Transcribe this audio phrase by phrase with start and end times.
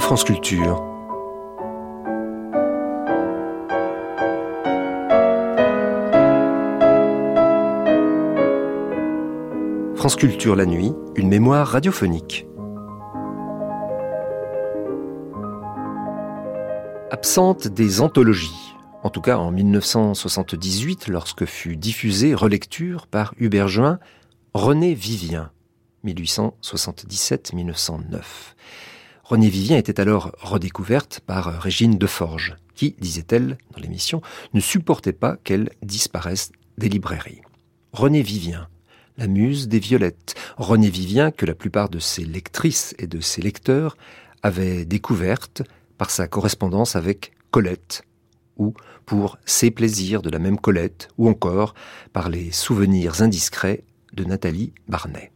[0.00, 0.82] France Culture.
[9.96, 12.46] France Culture la nuit, une mémoire radiophonique.
[17.10, 23.98] Absente des anthologies, en tout cas en 1978 lorsque fut diffusée relecture par Hubert Juin
[24.54, 25.50] René Vivien,
[26.04, 28.22] 1877-1909.
[29.28, 34.22] René Vivien était alors redécouverte par Régine Deforge, qui, disait-elle dans l'émission,
[34.54, 37.42] ne supportait pas qu'elle disparaisse des librairies.
[37.92, 38.68] René Vivien,
[39.18, 40.34] la muse des violettes.
[40.56, 43.98] René Vivien, que la plupart de ses lectrices et de ses lecteurs
[44.42, 45.62] avaient découverte
[45.98, 48.04] par sa correspondance avec Colette,
[48.56, 48.72] ou
[49.04, 51.74] pour ses plaisirs de la même Colette, ou encore
[52.14, 55.32] par les souvenirs indiscrets de Nathalie Barnet.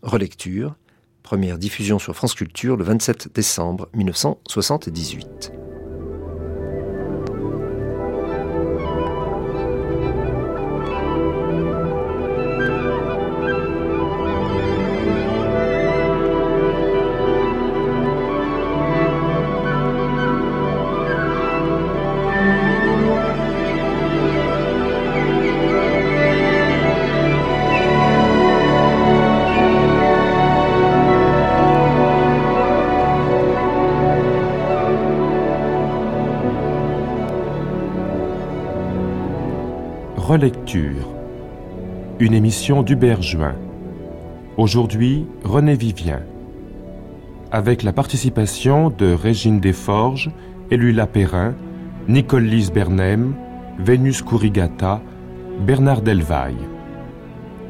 [0.00, 0.76] Relecture,
[1.22, 5.52] Première diffusion sur France Culture le 27 décembre 1978.
[40.40, 41.06] Relecture.
[42.18, 43.56] Une émission d'Hubert Juin.
[44.56, 46.20] Aujourd'hui, René Vivien.
[47.52, 50.30] Avec la participation de Régine Desforges,
[50.70, 51.52] Elula Perrin,
[52.08, 53.34] Nicole Lise Bernem,
[53.80, 55.02] Vénus Kourigata,
[55.66, 56.66] Bernard Delvaille.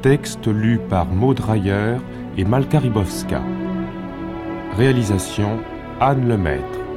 [0.03, 1.97] Texte lu par Maud Dreyer
[2.39, 3.43] et Malka Ribowska.
[4.77, 5.59] Réalisation
[5.99, 6.90] Anne Lemaître.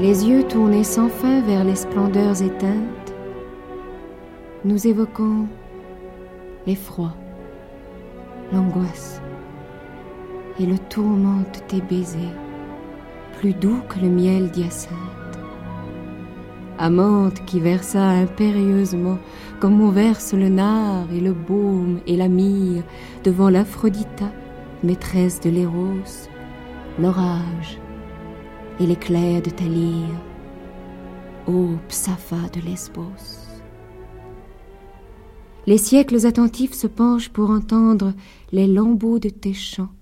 [0.00, 3.14] Les yeux tournés sans fin vers les splendeurs éteintes,
[4.64, 5.48] nous évoquons
[6.68, 7.14] l'effroi,
[8.52, 9.20] l'angoisse
[10.60, 12.36] et le tourment de tes baisers,
[13.40, 14.94] plus doux que le miel d'hyacinthe.
[16.78, 19.18] Amante qui versa impérieusement,
[19.58, 22.84] comme on verse le nard et le baume et la myrrhe
[23.24, 24.30] devant l'Aphrodita,
[24.84, 26.04] maîtresse de l'éros,
[27.00, 27.80] l'orage
[28.80, 30.20] et l'éclair de ta lyre,
[31.46, 33.60] ô Psapha de Lesbos.
[35.66, 38.14] Les siècles attentifs se penchent pour entendre
[38.52, 39.92] les lambeaux de tes chants.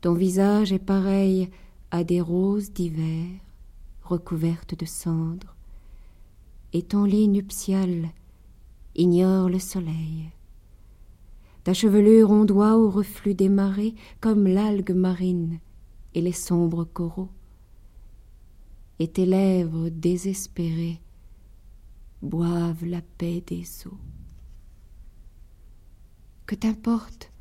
[0.00, 1.50] Ton visage est pareil
[1.90, 3.26] à des roses d'hiver
[4.02, 5.56] recouvertes de cendres,
[6.72, 8.10] et ton lit nuptial
[8.94, 10.30] ignore le soleil.
[11.64, 15.60] Ta chevelure ondoie au reflux des marées comme l'algue marine
[16.14, 17.30] et les sombres coraux.
[18.98, 21.00] Et tes lèvres désespérées
[22.20, 23.98] boivent la paix des eaux.
[26.46, 27.32] Que t'importe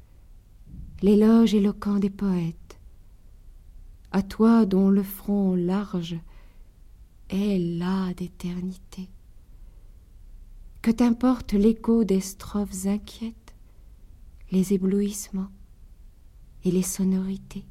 [1.02, 2.80] l'éloge éloquent des poètes,
[4.12, 6.18] à toi dont le front large
[7.30, 9.10] est là d'éternité.
[10.82, 13.56] Que t'importe l'écho des strophes inquiètes,
[14.52, 15.50] les éblouissements
[16.64, 17.66] et les sonorités.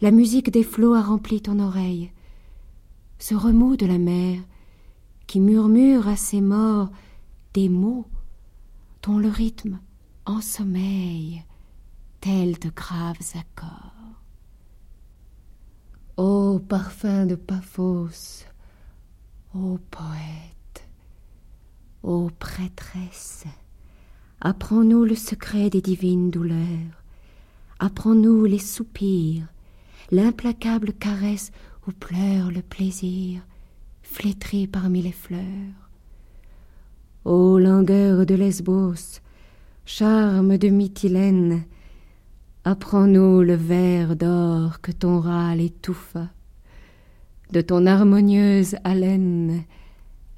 [0.00, 2.12] La musique des flots a rempli ton oreille.
[3.18, 4.40] Ce remous de la mer
[5.26, 6.90] qui murmure à ses morts
[7.52, 8.06] des mots
[9.02, 9.80] dont le rythme
[10.24, 11.42] ensommeille
[12.20, 14.22] tels de graves accords.
[16.16, 18.44] Ô parfum de Paphos,
[19.54, 20.88] ô poète,
[22.02, 23.44] ô prêtresse,
[24.40, 27.02] apprends-nous le secret des divines douleurs,
[27.78, 29.46] apprends-nous les soupirs,
[30.10, 31.52] l'implacable caresse
[31.86, 33.40] où pleure le plaisir,
[34.02, 35.90] flétri parmi les fleurs.
[37.24, 39.20] Ô langueur de Lesbos,
[39.84, 41.64] charme de Mytilène,
[42.64, 46.28] apprends-nous le verre d'or que ton râle étouffa.
[47.50, 49.64] De ton harmonieuse haleine,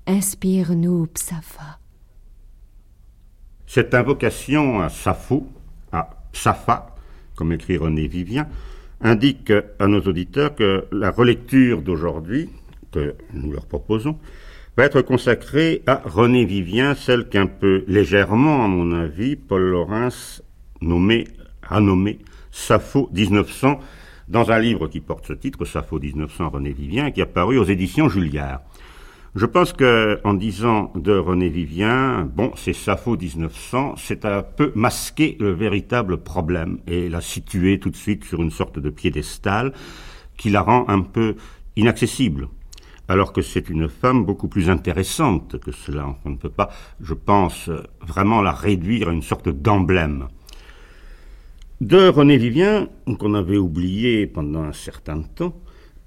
[0.07, 1.79] inspire-nous Psapha.
[3.67, 5.47] Cette invocation à Sappho,
[5.93, 6.95] à Psapha,
[7.35, 8.49] comme écrit René Vivien,
[9.01, 12.51] indique à nos auditeurs que la relecture d'aujourd'hui,
[12.93, 14.19] que nous leur proposons,
[14.77, 20.43] va être consacrée à René Vivien, celle qu'un peu légèrement, à mon avis, Paul Laurens
[20.83, 22.19] a nommé
[22.51, 23.81] Sappho 1900
[24.29, 27.65] dans un livre qui porte ce titre, Sappho 1900 René Vivien, qui est paru aux
[27.65, 28.61] éditions Julliard.
[29.37, 34.73] Je pense que, en disant de René Vivien, bon, c'est Sappho 1900, c'est un peu
[34.75, 39.73] masquer le véritable problème et la situer tout de suite sur une sorte de piédestal
[40.37, 41.37] qui la rend un peu
[41.77, 42.49] inaccessible.
[43.07, 46.17] Alors que c'est une femme beaucoup plus intéressante que cela.
[46.25, 50.27] On ne peut pas, je pense, vraiment la réduire à une sorte d'emblème.
[51.81, 52.89] De René Vivien,
[53.21, 55.55] qu'on avait oublié pendant un certain temps,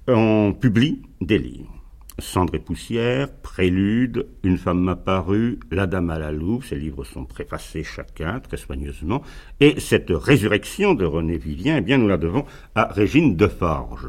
[0.08, 1.83] on publie des livres.
[2.18, 7.24] Cendre et poussière, Prélude, Une femme apparue, La dame à la louve, ces livres sont
[7.24, 9.22] préfacés chacun très soigneusement,
[9.58, 12.44] et cette résurrection de René Vivien, eh bien nous la devons
[12.76, 14.08] à Régine Deforge,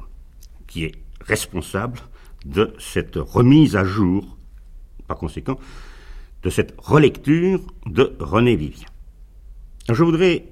[0.67, 1.99] qui est responsable
[2.45, 4.37] de cette remise à jour,
[5.07, 5.57] par conséquent,
[6.43, 8.87] de cette relecture de René Vivien.
[9.91, 10.45] Je voudrais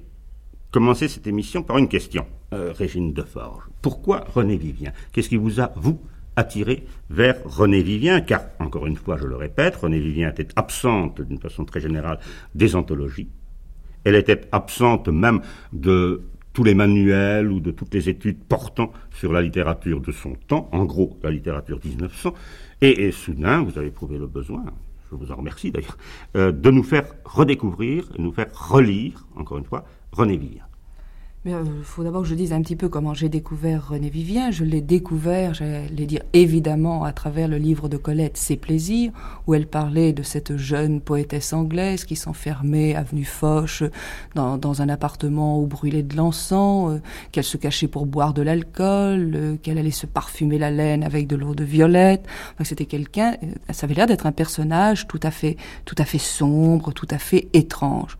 [0.72, 3.62] commencer cette émission par une question, euh, Régine Deforge.
[3.80, 4.92] Pourquoi René Vivien?
[5.12, 6.00] Qu'est-ce qui vous a, vous,
[6.36, 11.20] attiré vers René Vivien Car, encore une fois, je le répète, René Vivien était absente,
[11.20, 12.18] d'une façon très générale,
[12.54, 13.28] des anthologies.
[14.04, 15.40] Elle était absente même
[15.72, 16.22] de
[16.52, 20.68] tous les manuels ou de toutes les études portant sur la littérature de son temps,
[20.72, 22.32] en gros la littérature 1900,
[22.80, 24.64] et, soudain, vous avez prouvé le besoin,
[25.10, 25.96] je vous en remercie d'ailleurs,
[26.36, 30.64] euh, de nous faire redécouvrir, nous faire relire, encore une fois, René Vivien.
[31.46, 34.50] Il euh, faut d'abord que je dise un petit peu comment j'ai découvert René Vivien.
[34.50, 39.12] Je l'ai découvert, j'allais dire évidemment, à travers le livre de Colette, Ses plaisirs,
[39.46, 43.84] où elle parlait de cette jeune poétesse anglaise qui s'enfermait avenue Foch
[44.34, 47.00] dans, dans, un appartement où brûlait de l'encens, euh,
[47.30, 51.26] qu'elle se cachait pour boire de l'alcool, euh, qu'elle allait se parfumer la laine avec
[51.26, 52.24] de l'eau de violette.
[52.54, 53.36] Enfin, C'était quelqu'un,
[53.70, 57.18] ça avait l'air d'être un personnage tout à fait, tout à fait sombre, tout à
[57.18, 58.16] fait étrange.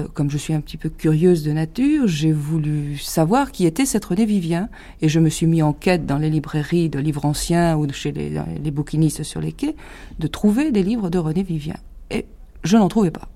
[0.00, 3.86] Euh, comme je suis un petit peu curieuse de nature, j'ai voulu savoir qui était
[3.86, 4.68] cette René Vivien
[5.00, 8.12] et je me suis mis en quête dans les librairies de livres anciens ou chez
[8.12, 8.30] les,
[8.62, 9.76] les bouquinistes sur les quais
[10.18, 11.76] de trouver des livres de René Vivien.
[12.10, 12.26] Et
[12.64, 13.28] je n'en trouvais pas.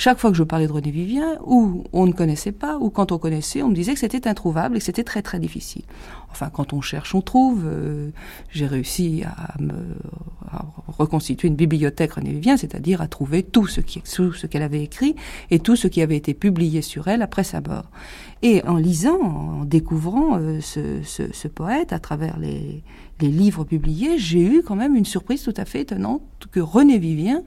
[0.00, 3.12] Chaque fois que je parlais de René Vivien, ou on ne connaissait pas, ou quand
[3.12, 5.82] on connaissait, on me disait que c'était introuvable et que c'était très très difficile.
[6.30, 7.64] Enfin, quand on cherche, on trouve.
[7.66, 8.08] Euh,
[8.50, 9.74] j'ai réussi à me
[10.88, 14.02] reconstituer une bibliothèque René Vivien, c'est-à-dire à trouver tout ce qui,
[14.48, 15.16] qu'elle avait écrit
[15.50, 17.90] et tout ce qui avait été publié sur elle après sa mort.
[18.40, 22.82] Et en lisant, en découvrant euh, ce, ce, ce, poète à travers les,
[23.20, 26.98] les livres publiés, j'ai eu quand même une surprise tout à fait étonnante que René
[26.98, 27.42] Vivien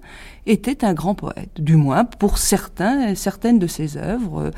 [0.46, 4.52] était un grand poète, du moins pour certains, certaines de ses œuvres.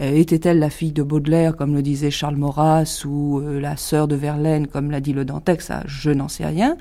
[0.00, 4.08] Euh, était-elle la fille de Baudelaire, comme le disait Charles Maurras, ou euh, la sœur
[4.08, 6.76] de Verlaine, comme l'a dit le Dantec, ça, je n'en sais rien.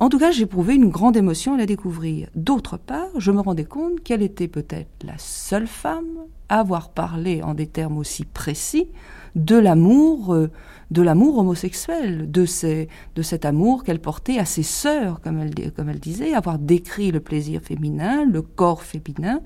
[0.00, 2.28] En tout cas, j'éprouvais une grande émotion à la découvrir.
[2.34, 6.04] D'autre part, je me rendais compte qu'elle était peut-être la seule femme
[6.48, 8.88] avoir parlé en des termes aussi précis
[9.34, 10.50] de l'amour, euh,
[10.90, 15.72] de l'amour homosexuel, de, ces, de cet amour qu'elle portait à ses sœurs, comme elle,
[15.72, 19.40] comme elle disait, avoir décrit le plaisir féminin, le corps féminin,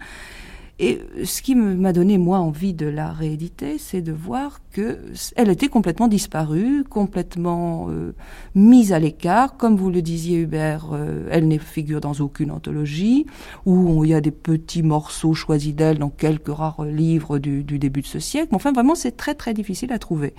[0.80, 5.00] et ce qui m'a donné, moi, envie de la rééditer, c'est de voir que
[5.34, 8.14] elle était complètement disparue, complètement euh,
[8.54, 9.56] mise à l'écart.
[9.56, 13.26] Comme vous le disiez, Hubert, euh, elle ne figure dans aucune anthologie,
[13.66, 17.80] où il y a des petits morceaux choisis d'elle dans quelques rares livres du, du,
[17.80, 18.48] début de ce siècle.
[18.52, 20.32] Mais enfin, vraiment, c'est très, très difficile à trouver.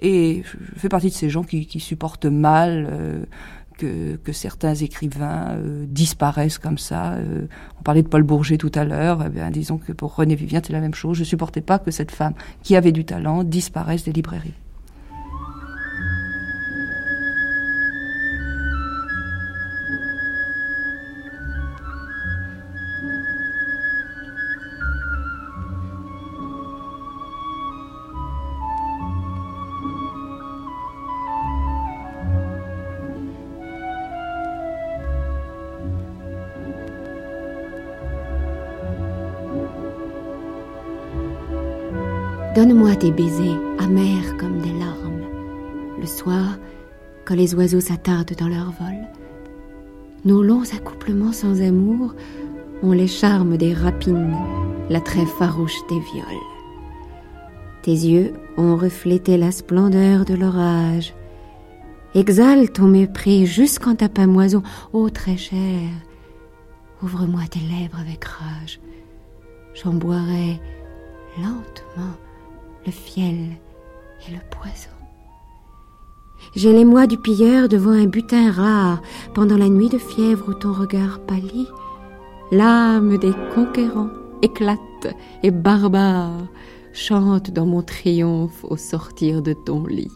[0.00, 2.88] Et je fais partie de ces gens qui, qui supportent mal...
[2.90, 3.24] Euh,
[3.78, 7.14] que, certains écrivains euh, disparaissent comme ça.
[7.14, 7.46] Euh,
[7.78, 9.24] on parlait de Paul Bourget tout à l'heure.
[9.24, 11.16] Eh disons que pour René Vivien, c'est la même chose.
[11.16, 14.54] Je supportais pas que cette femme qui avait du talent disparaisse des librairies.
[42.68, 45.22] Donne-moi tes baisers, amers comme des larmes.
[45.98, 46.58] Le soir,
[47.24, 49.08] quand les oiseaux s'attardent dans leur vol,
[50.26, 52.14] nos longs accouplements sans amour
[52.82, 54.36] ont les charmes des rapines,
[54.90, 56.44] l'attrait farouche des viols.
[57.80, 61.14] Tes yeux ont reflété la splendeur de l'orage.
[62.14, 65.88] Exalte ton mépris jusqu'en ta pamoison, ô très cher.
[67.02, 68.78] Ouvre-moi tes lèvres avec rage.
[69.72, 70.60] J'en boirai
[71.38, 72.12] lentement
[72.86, 73.36] le fiel
[74.26, 74.90] et le poison.
[76.54, 79.02] J'ai l'émoi du pilleur devant un butin rare,
[79.34, 81.68] pendant la nuit de fièvre où ton regard pâlit.
[82.50, 84.10] L'âme des conquérants
[84.42, 84.78] éclate
[85.42, 86.46] et barbare.
[86.94, 90.10] chante dans mon triomphe au sortir de ton lit.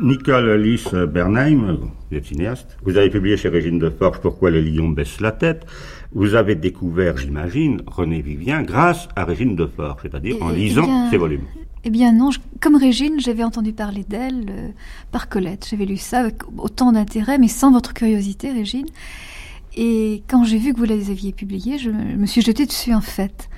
[0.00, 1.78] Nicole Lys Bernheim,
[2.10, 5.32] vous êtes cinéaste, vous avez publié chez Régine de Forge Pourquoi les lions baissent la
[5.32, 5.66] tête.
[6.12, 10.84] Vous avez découvert, j'imagine, René Vivien grâce à Régine de Forge, c'est-à-dire en Eh lisant
[10.84, 11.42] bien, ses volumes.
[11.84, 14.68] Eh bien non, je- comme Régine, j'avais entendu parler d'elle euh,
[15.10, 15.66] par Colette.
[15.68, 18.86] J'avais lu ça avec autant d'intérêt, mais sans votre curiosité, Régine.
[19.76, 23.00] Et quand j'ai vu que vous les aviez publiés, je me suis jetée dessus en
[23.00, 23.48] fait,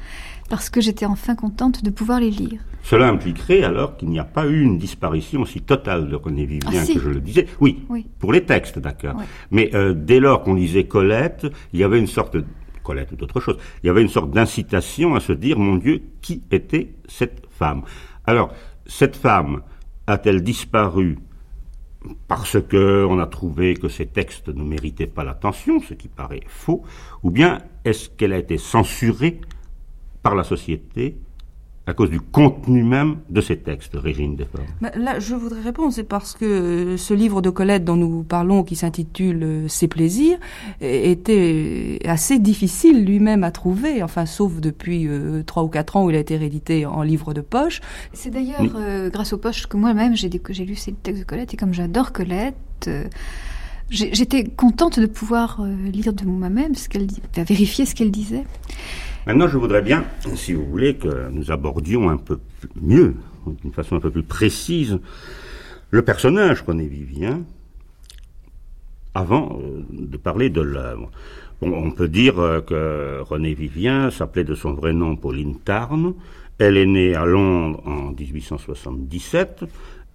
[0.51, 2.61] parce que j'étais enfin contente de pouvoir les lire.
[2.83, 6.71] Cela impliquerait alors qu'il n'y a pas eu une disparition aussi totale de René Vivien
[6.75, 6.95] Ah, si.
[6.95, 7.47] que je le disais.
[7.61, 8.07] Oui, Oui.
[8.19, 9.15] pour les textes, d'accord.
[9.51, 12.45] Mais euh, dès lors qu'on lisait Colette, il y avait une sorte de...
[12.83, 16.03] Colette ou d'autre chose, il y avait une sorte d'incitation à se dire, mon Dieu,
[16.23, 17.83] qui était cette femme?
[18.27, 18.53] Alors,
[18.87, 19.61] cette femme
[20.07, 21.19] a-t-elle disparu
[22.27, 26.41] parce que on a trouvé que ces textes ne méritaient pas l'attention, ce qui paraît
[26.47, 26.83] faux,
[27.23, 29.39] ou bien est-ce qu'elle a été censurée
[30.23, 31.17] par la société
[31.87, 35.93] à cause du contenu même de ces textes, Régine Desforges Mais là, je voudrais répondre,
[35.93, 39.89] c'est parce que euh, ce livre de Colette dont nous parlons, qui s'intitule euh, Ses
[39.89, 40.39] plaisirs,
[40.81, 46.05] é- était assez difficile lui-même à trouver, enfin, sauf depuis euh, trois ou quatre ans
[46.05, 47.81] où il a été réédité en livre de poche.
[48.13, 51.57] C'est d'ailleurs euh, grâce aux poches que moi-même j'ai lu ces textes de Colette, et
[51.57, 52.55] comme j'adore Colette,
[52.87, 53.05] euh,
[53.91, 58.45] j'étais contente de pouvoir euh, lire de moi-même ce qu'elle vérifier ce qu'elle disait.
[59.27, 62.39] Maintenant, je voudrais bien, si vous voulez, que nous abordions un peu
[62.81, 63.15] mieux,
[63.63, 64.99] d'une façon un peu plus précise,
[65.91, 67.43] le personnage René Vivien,
[69.15, 71.11] avant euh, de parler de l'œuvre.
[71.61, 76.15] Bon, on peut dire euh, que René Vivien s'appelait de son vrai nom Pauline Tarn.
[76.59, 79.65] Elle est née à Londres en 1877.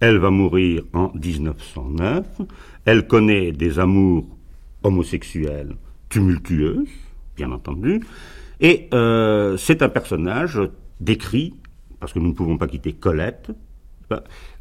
[0.00, 2.24] Elle va mourir en 1909.
[2.84, 4.26] Elle connaît des amours
[4.82, 5.76] homosexuelles
[6.08, 6.88] tumultueuses,
[7.36, 8.00] bien entendu.
[8.60, 10.60] Et euh, c'est un personnage
[11.00, 11.54] décrit,
[12.00, 13.50] parce que nous ne pouvons pas quitter Colette,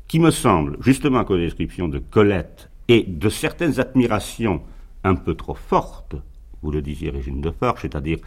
[0.07, 4.61] qui me semble, justement à cause des descriptions de Colette et de certaines admirations
[5.03, 6.15] un peu trop fortes,
[6.61, 8.17] vous le disiez Régine de Forge, c'est-à-dire,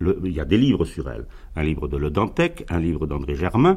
[0.00, 3.34] il y a des livres sur elle, un livre de Le Dantec, un livre d'André
[3.34, 3.76] Germain,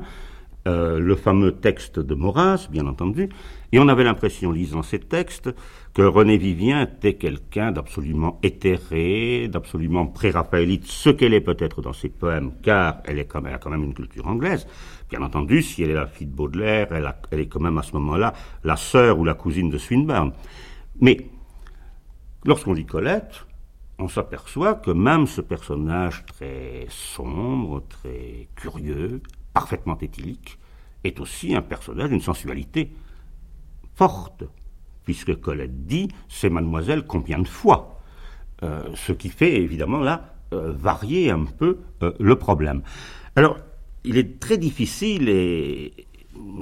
[0.67, 3.29] euh, le fameux texte de Maurras, bien entendu,
[3.73, 5.49] et on avait l'impression, lisant ces textes,
[5.95, 12.09] que René Vivien était quelqu'un d'absolument éthéré, d'absolument pré-raphaélite, ce qu'elle est peut-être dans ses
[12.09, 14.67] poèmes, car elle, est elle a quand même une culture anglaise.
[15.09, 17.81] Bien entendu, si elle est la fille de Baudelaire, elle, elle est quand même à
[17.81, 20.33] ce moment-là la sœur ou la cousine de Swinburne.
[21.01, 21.17] Mais
[22.45, 23.47] lorsqu'on lit Colette,
[23.97, 29.19] on s'aperçoit que même ce personnage très sombre, très curieux,
[29.51, 30.59] parfaitement éthylique,
[31.03, 32.91] est aussi un personnage d'une sensualité
[33.95, 34.43] forte,
[35.05, 37.89] puisque Colette dit c'est mademoiselle combien de fois
[38.63, 42.81] Euh, ce qui fait évidemment là euh, varier un peu euh, le problème?
[43.35, 43.57] Alors,
[44.05, 45.91] il est très difficile et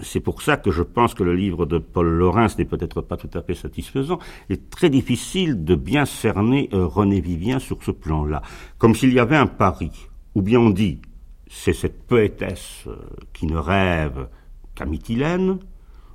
[0.02, 3.18] c'est pour ça que je pense que le livre de Paul Laurens n'est peut-être pas
[3.18, 4.18] tout à fait satisfaisant.
[4.50, 8.42] Il est très difficile de bien cerner René Vivien sur ce plan-là,
[8.80, 9.92] comme s'il y avait un pari,
[10.34, 11.02] ou bien on dit
[11.48, 12.88] c'est cette poétesse
[13.34, 14.28] qui ne rêve
[14.74, 15.60] qu'à Mytilène,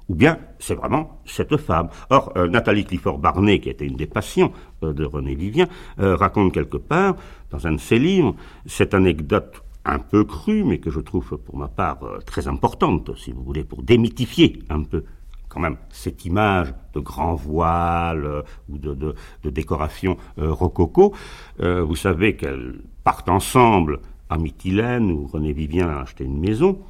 [0.08, 1.88] ou bien c'est vraiment cette femme.
[2.10, 5.66] Or, euh, Nathalie Clifford Barnet, qui était une des passions euh, de René Vivien,
[6.00, 7.16] euh, raconte quelque part,
[7.50, 8.34] dans un de ses livres,
[8.66, 13.16] cette anecdote un peu crue, mais que je trouve pour ma part euh, très importante,
[13.16, 15.04] si vous voulez, pour démythifier un peu
[15.48, 21.14] quand même cette image de grand voile ou de, décoration rococo.
[21.58, 26.80] Vous savez qu'elles partent ensemble à Mytilène, où René Vivien a acheté une maison,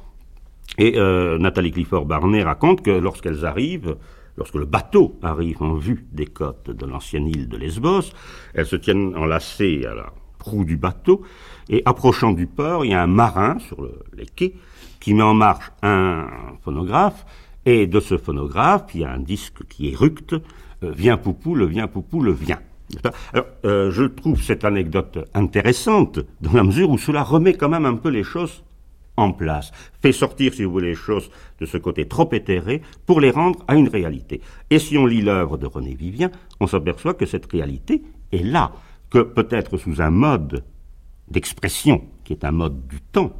[0.77, 3.97] et euh, Nathalie Clifford Barnet raconte que lorsqu'elles arrivent,
[4.37, 8.11] lorsque le bateau arrive en vue des côtes de l'ancienne île de Lesbos,
[8.53, 11.23] elles se tiennent enlacées à la proue du bateau,
[11.69, 14.53] et approchant du port, il y a un marin sur le, les quais
[14.99, 16.27] qui met en marche un
[16.63, 17.25] phonographe,
[17.65, 20.33] et de ce phonographe, il y a un disque qui éructe,
[20.83, 22.59] euh, Viens Poupou, le Viens Poupou, le Viens.
[23.33, 27.85] Alors, euh, je trouve cette anecdote intéressante, dans la mesure où cela remet quand même
[27.85, 28.63] un peu les choses
[29.17, 29.71] en place,
[30.01, 33.59] fait sortir, si vous voulez, les choses de ce côté trop éthéré pour les rendre
[33.67, 34.41] à une réalité.
[34.69, 38.71] Et si on lit l'œuvre de René Vivien, on s'aperçoit que cette réalité est là,
[39.09, 40.63] que peut-être sous un mode
[41.29, 43.33] d'expression, qui est un mode du temps,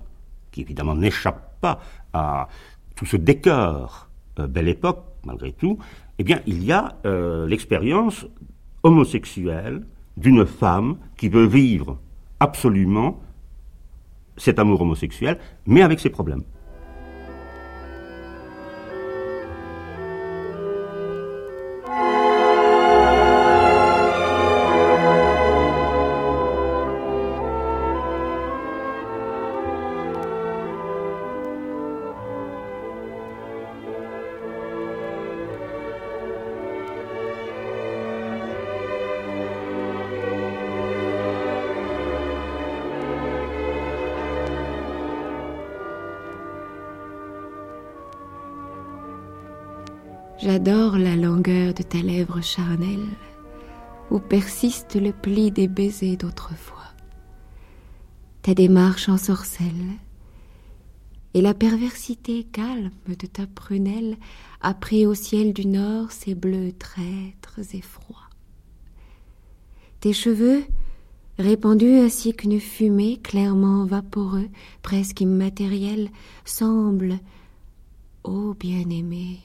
[0.52, 1.80] qui évidemment n'échappe pas
[2.12, 2.48] à
[2.96, 5.78] tout ce décor euh, belle époque, malgré tout,
[6.20, 8.26] eh bien, il y a euh, l'expérience
[8.84, 12.00] homosexuelle d'une femme qui veut vivre
[12.40, 13.22] absolument
[14.38, 16.44] cet amour homosexuel, mais avec ses problèmes.
[52.42, 53.08] Charnelle,
[54.12, 56.78] où persiste le pli des baisers d'autrefois.
[58.42, 59.98] Ta démarche en sorcelle,
[61.34, 64.18] et la perversité calme de ta prunelle
[64.62, 68.30] a pris au ciel du nord ses bleus traîtres et froids.
[70.00, 70.64] Tes cheveux,
[71.38, 74.50] répandus ainsi qu'une fumée clairement vaporeux,
[74.82, 76.10] presque immatériel,
[76.46, 77.20] semblent,
[78.24, 79.40] ô bien-aimé,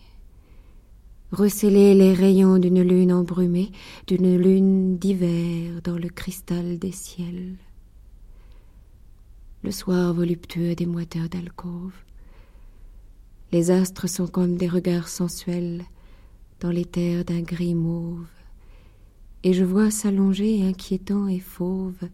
[1.32, 3.72] recéler les rayons d'une lune embrumée,
[4.06, 7.56] d'une lune d'hiver dans le cristal des ciels.
[9.62, 11.94] Le soir voluptueux des moiteurs d'alcôve.
[13.50, 15.82] Les astres sont comme des regards sensuels
[16.60, 18.28] dans les terres d'un gris mauve,
[19.42, 22.08] et je vois s'allonger inquiétant et fauve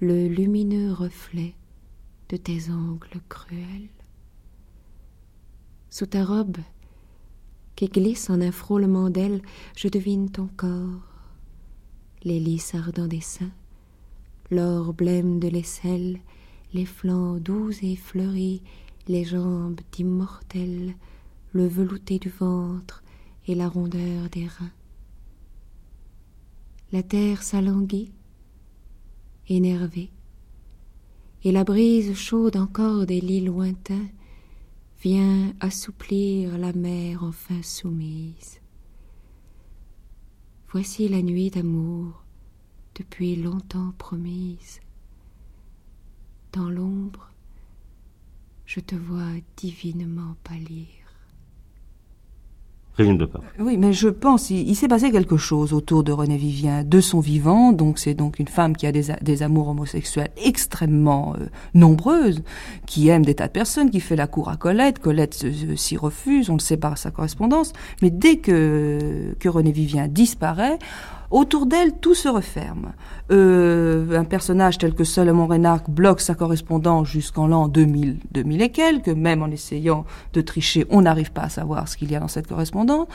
[0.00, 1.54] le lumineux reflet
[2.28, 3.88] de tes ongles cruels.
[5.90, 6.58] Sous ta robe,
[7.80, 9.40] qui glisse en un frôlement d'ailes,
[9.74, 11.00] je devine ton corps,
[12.24, 13.52] les lys ardents des seins,
[14.50, 16.18] l'or blême de l'aisselle,
[16.74, 18.60] les flancs doux et fleuris,
[19.08, 20.94] les jambes d'immortelles,
[21.54, 23.02] le velouté du ventre
[23.48, 24.72] et la rondeur des reins.
[26.92, 28.12] La terre s'alanguit,
[29.48, 30.10] énervée,
[31.44, 34.08] et la brise chaude encore des lits lointains
[35.02, 38.60] Viens assouplir la mer enfin soumise.
[40.68, 42.22] Voici la nuit d'amour
[42.94, 44.80] depuis longtemps promise.
[46.52, 47.30] Dans l'ombre,
[48.66, 50.99] je te vois divinement pâlir.
[53.58, 57.20] Oui, mais je pense il, s'est passé quelque chose autour de René Vivien, de son
[57.20, 57.72] vivant.
[57.72, 62.42] Donc c'est donc une femme qui a des, amours homosexuels extrêmement euh, nombreuses,
[62.86, 64.98] qui aime des tas de personnes, qui fait la cour à Colette.
[64.98, 67.72] Colette s'y refuse, on le sait par sa correspondance.
[68.02, 70.78] Mais dès que que René Vivien disparaît,
[71.30, 72.92] Autour d'elle, tout se referme.
[73.30, 78.70] Euh, un personnage tel que Solomon Reynard bloque sa correspondance jusqu'en l'an 2000, 2000 et
[78.70, 82.20] quelques, même en essayant de tricher, on n'arrive pas à savoir ce qu'il y a
[82.20, 83.06] dans cette correspondance.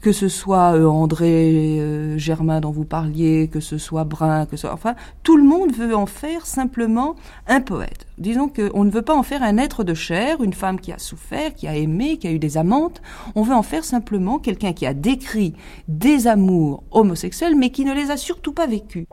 [0.00, 4.56] Que ce soit euh, André euh, Germain dont vous parliez, que ce soit Brun, que
[4.56, 7.14] ce soit, enfin, tout le monde veut en faire simplement
[7.46, 8.06] un poète.
[8.18, 10.98] Disons qu'on ne veut pas en faire un être de chair, une femme qui a
[10.98, 13.00] souffert, qui a aimé, qui a eu des amantes.
[13.36, 15.54] On veut en faire simplement quelqu'un qui a décrit
[15.88, 19.06] des amours homosexuels, mais qui ne les a surtout pas vécus.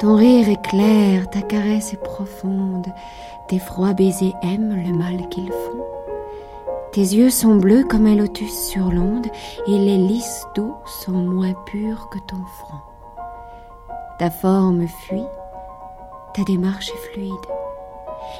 [0.00, 2.86] Ton rire est clair, ta caresse est profonde,
[3.48, 6.01] tes froids baisers aiment le mal qu'ils font.
[6.92, 9.26] Tes yeux sont bleus comme un lotus sur l'onde,
[9.66, 12.82] et les lys d'eau sont moins purs que ton front.
[14.18, 15.24] Ta forme fuit,
[16.34, 17.32] ta démarche est fluide,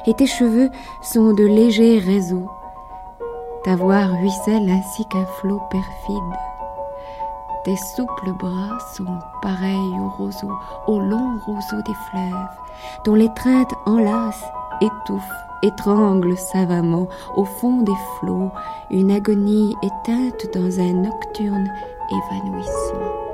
[0.05, 0.69] et tes cheveux
[1.01, 2.47] sont de légers réseaux.
[3.63, 6.37] Ta voix ruisselle ainsi qu'un flot perfide.
[7.65, 12.49] Tes souples bras sont pareils aux roseaux, aux longs roseaux des fleuves,
[13.03, 14.43] dont l'étreinte enlace,
[14.79, 15.23] étouffe,
[15.63, 18.51] étrangle savamment au fond des flots,
[18.91, 21.67] une agonie éteinte dans un nocturne
[22.11, 23.32] évanouissement.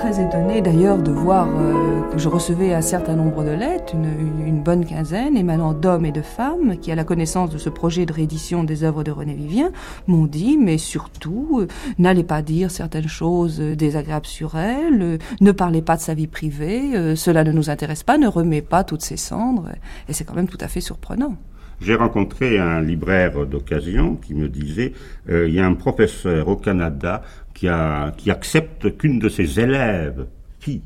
[0.00, 4.62] Très étonnée d'ailleurs de voir euh, que je recevais un certain nombre de lettres, une,
[4.62, 8.12] bonne quinzaine, émanant d'hommes et de femmes qui, à la connaissance de ce projet de
[8.12, 9.72] réédition des œuvres de René Vivien,
[10.06, 15.82] m'ont dit, mais surtout, euh, n'allez pas dire certaines choses désagréables sur elle, ne parlez
[15.82, 19.02] pas de sa vie privée, euh, cela ne nous intéresse pas, ne remet pas toutes
[19.02, 19.68] ses cendres,
[20.08, 21.36] et c'est quand même tout à fait surprenant.
[21.80, 24.92] J'ai rencontré un libraire d'occasion qui me disait
[25.28, 27.22] il y a un professeur au Canada
[27.54, 30.26] qui, accepte qu'une de ses élèves,
[30.60, 30.82] qui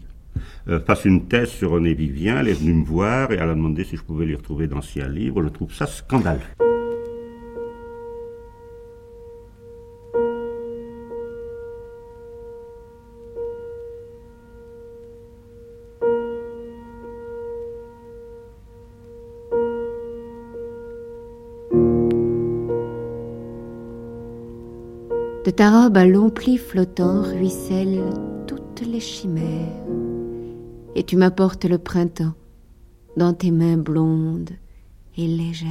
[0.68, 2.40] euh, fasse une thèse sur René Vivien.
[2.40, 5.09] Elle est venue me voir et elle a demandé si je pouvais lui retrouver d'anciens
[5.09, 5.42] livres.
[5.42, 6.40] Je trouve ça scandaleux.
[25.57, 28.12] Ta robe à long pli flottant ruissellent
[28.49, 29.87] toutes les chimères,
[30.97, 32.35] et tu m'apportes le printemps
[33.17, 34.51] dans tes mains blondes
[35.17, 35.69] et légères.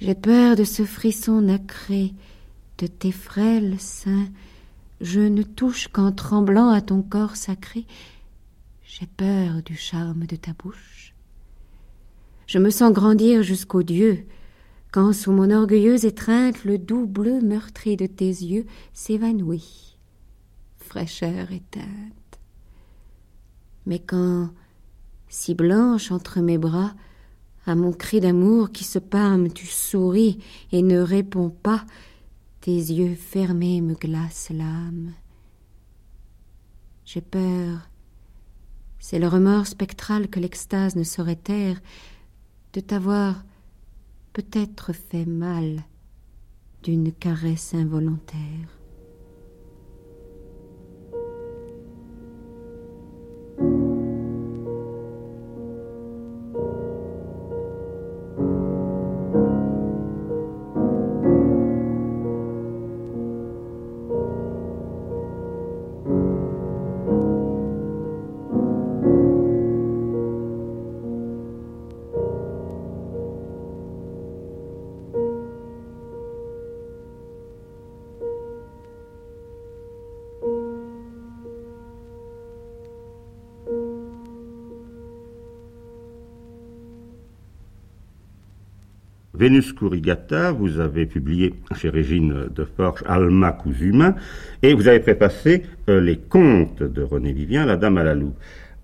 [0.00, 2.14] J'ai peur de ce frisson nacré
[2.78, 4.28] De tes frêles seins,
[5.00, 7.86] je ne touche qu'en tremblant à ton corps sacré.
[8.82, 11.14] J'ai peur du charme de ta bouche.
[12.46, 14.26] Je me sens grandir jusqu'aux dieux,
[14.96, 19.98] quand sous mon orgueilleuse étreinte le doux bleu meurtri de tes yeux s'évanouit,
[20.78, 22.40] fraîcheur éteinte.
[23.84, 24.48] Mais quand,
[25.28, 26.94] si blanche entre mes bras,
[27.66, 30.38] à mon cri d'amour qui se pâme, tu souris
[30.72, 31.84] et ne réponds pas,
[32.62, 35.12] tes yeux fermés me glacent l'âme.
[37.04, 37.90] J'ai peur,
[38.98, 41.82] c'est le remords spectral que l'extase ne saurait taire,
[42.72, 43.44] de t'avoir
[44.36, 45.82] peut-être fait mal
[46.82, 48.75] d'une caresse involontaire.
[89.38, 94.14] Vénus Corrigata, vous avez publié chez Régine de Forge Alma Cousumain,
[94.62, 98.36] et vous avez préfacé euh, les contes de René Vivien, La Dame à la Loupe.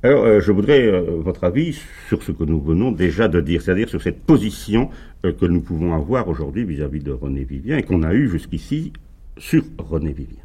[0.02, 3.62] Alors, euh, je voudrais euh, votre avis sur ce que nous venons déjà de dire,
[3.62, 4.90] c'est-à-dire sur cette position
[5.22, 8.92] que nous pouvons avoir aujourd'hui vis-à-vis de René Vivien et qu'on a eu jusqu'ici
[9.38, 10.42] sur René Vivien.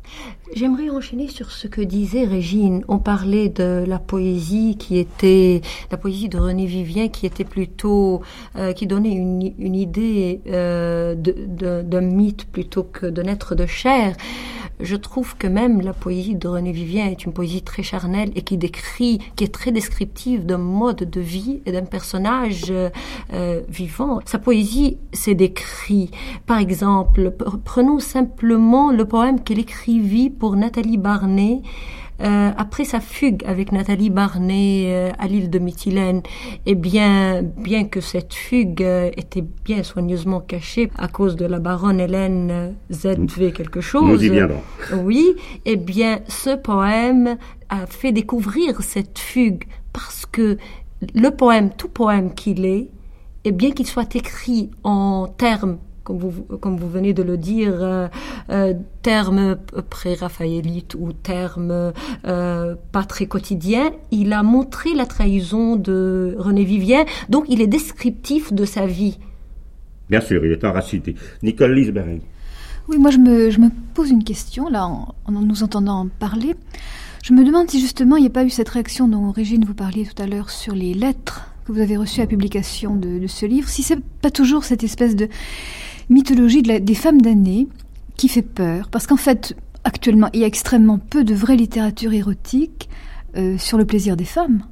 [0.55, 2.83] J'aimerais enchaîner sur ce que disait Régine.
[2.87, 8.21] On parlait de la poésie qui était la poésie de René Vivien qui était plutôt
[8.55, 9.41] euh, qui donnait une,
[9.75, 14.15] idée euh, d'un mythe plutôt que de naître de chair.
[14.79, 18.43] Je trouve que même la poésie de René Vivien est une poésie très charnelle et
[18.43, 24.19] qui décrit, qui est très descriptive d'un mode de vie et d'un personnage euh, vivant.
[24.25, 26.11] Sa poésie s'est décrit.
[26.45, 27.33] Par exemple,
[27.65, 31.61] prenons simplement le poème qu'elle écrivit pour Nathalie Barnet
[32.21, 36.19] euh, après sa fugue avec Nathalie Barnet euh, à l'île de Mytilène,
[36.65, 41.45] et eh bien, bien que cette fugue euh, était bien soigneusement cachée à cause de
[41.45, 44.03] la baronne Hélène ZV quelque chose.
[44.03, 44.61] Nous y viendrons.
[45.03, 47.37] Oui, et eh bien, ce poème
[47.69, 50.57] a fait découvrir cette fugue parce que
[51.13, 52.89] le poème, tout poème qu'il est,
[53.43, 57.73] et bien qu'il soit écrit en termes comme vous, comme vous venez de le dire,
[57.81, 58.07] euh,
[58.49, 59.57] euh, termes
[59.89, 61.91] pré-raphaélites ou termes
[62.25, 67.67] euh, pas très quotidiens, il a montré la trahison de René Vivien, donc il est
[67.67, 69.19] descriptif de sa vie.
[70.09, 71.13] Bien sûr, il est enraciné.
[71.43, 72.21] Nicole Lisbering.
[72.87, 76.55] Oui, moi je me, je me, pose une question, là, en, nous entendant parler.
[77.21, 79.73] Je me demande si justement il n'y a pas eu cette réaction dont Régine vous
[79.73, 83.27] parliez tout à l'heure sur les lettres que vous avez reçues à publication de, de
[83.27, 85.27] ce livre, si c'est pas toujours cette espèce de
[86.09, 87.67] mythologie des femmes d'année
[88.15, 92.13] qui fait peur, parce qu'en fait, actuellement, il y a extrêmement peu de vraie littérature
[92.13, 92.89] érotique
[93.35, 94.63] euh, sur le plaisir des femmes,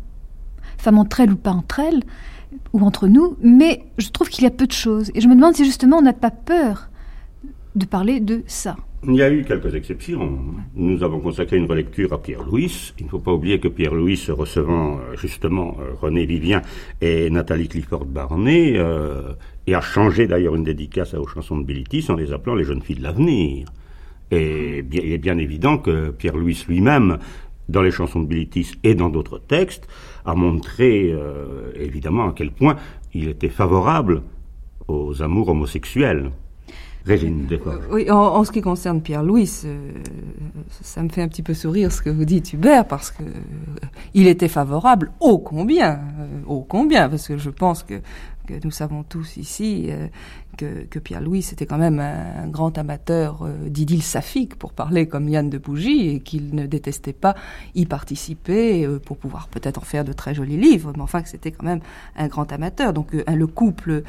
[0.77, 2.01] femmes entre elles ou pas entre elles,
[2.73, 5.11] ou entre nous, mais je trouve qu'il y a peu de choses.
[5.13, 6.89] Et je me demande si justement on n'a pas peur
[7.75, 8.77] de parler de ça.
[9.07, 10.39] Il y a eu quelques exceptions.
[10.73, 12.93] Nous avons consacré une relecture à Pierre-Louis.
[12.97, 16.61] Il ne faut pas oublier que Pierre-Louis, recevant euh, justement euh, René Vivien
[17.01, 18.79] et Nathalie Clifford Barnet,
[19.67, 22.81] et a changé d'ailleurs une dédicace aux chansons de Bilitis en les appelant les jeunes
[22.81, 23.67] filles de l'avenir.
[24.31, 27.19] Et il est bien évident que Pierre-Louis lui-même,
[27.69, 29.87] dans les chansons de Bilitis et dans d'autres textes,
[30.25, 32.75] a montré euh, évidemment à quel point
[33.13, 34.23] il était favorable
[34.87, 36.31] aux amours homosexuels.
[37.05, 37.47] Régine
[37.91, 39.91] Oui, en, ce qui concerne Pierre-Louis, euh,
[40.81, 43.27] ça me fait un petit peu sourire ce que vous dites, Hubert, parce que euh,
[44.15, 45.99] il était favorable, ô combien,
[46.47, 48.01] ô combien, parce que je pense que
[48.45, 49.89] que nous savons tous ici
[50.61, 55.27] euh, que, Pierre-Louis était quand même un, grand amateur euh, d'idylle saphique, pour parler comme
[55.29, 57.35] Yann de Bougie, et qu'il ne détestait pas
[57.73, 61.29] y participer euh, pour pouvoir peut-être en faire de très jolis livres, mais enfin que
[61.29, 61.81] c'était quand même
[62.15, 62.93] un grand amateur.
[62.93, 64.03] Donc le couple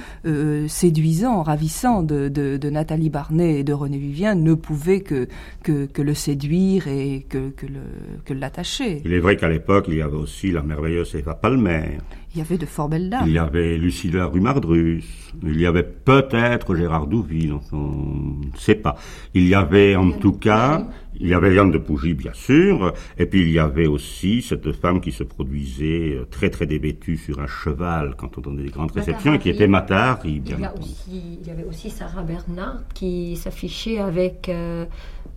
[0.69, 5.29] séduisant, ravissant de, Nathalie Barnet et de René Vivien ne pouvait que,
[5.67, 9.03] le séduire et que l'attacher.
[9.05, 11.99] Il est vrai qu'à l'époque, il y avait aussi la merveilleuse Eva Palmer.
[12.37, 13.25] Il y avait de fort belles dames.
[13.27, 15.33] Il y avait Lucilla Rumardrus.
[15.43, 18.97] Il y avait peut-être Gérard Douville, on ne sait pas.
[19.33, 20.87] Il y avait en tout cas,
[21.21, 24.73] Il y avait Yann de Pougy, bien sûr, et puis il y avait aussi cette
[24.73, 28.71] femme qui se produisait euh, très très dévêtue sur un cheval quand on donnait des
[28.71, 32.23] grandes réceptions, et qui était Matahari, bien il y, aussi, il y avait aussi Sarah
[32.23, 34.49] Bernard qui s'affichait avec...
[34.49, 34.85] Euh,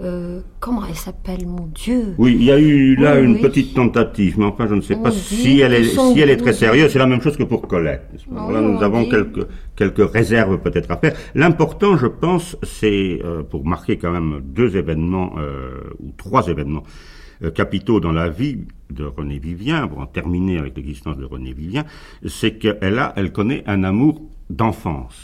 [0.02, 2.16] euh, comment elle s'appelle, mon Dieu?
[2.18, 5.12] Oui, il y a eu là une petite tentative, mais enfin, je ne sais pas
[5.12, 6.90] si elle, est, si elle est très sérieuse.
[6.90, 8.08] C'est la même chose que pour Colette.
[8.32, 9.46] là, nous avons quelques,
[9.80, 11.16] quelques réserves peut-être à faire.
[11.34, 15.34] L'important, je pense, c'est pour marquer quand même deux événements
[16.00, 16.84] ou trois événements
[17.42, 21.54] euh, capitaux dans la vie de René Vivien, pour en terminer avec l'existence de René
[21.54, 21.86] Vivien,
[22.28, 25.16] c'est qu'elle a, elle connaît un amour d'enfance.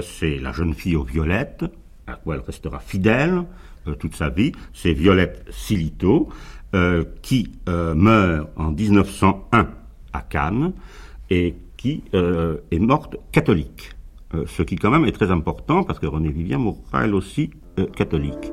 [0.00, 1.64] C'est la jeune fille aux violettes,
[2.06, 3.44] à quoi elle restera fidèle
[3.86, 4.52] euh, toute sa vie.
[4.72, 6.30] C'est Violette Silito,
[6.74, 9.68] euh, qui meurt en 1901
[10.14, 10.72] à Cannes
[11.28, 11.54] et
[11.86, 13.90] qui est morte catholique.
[14.46, 17.50] ce qui quand même est très important parce que René Vivien mourra elle aussi
[17.94, 18.52] catholique.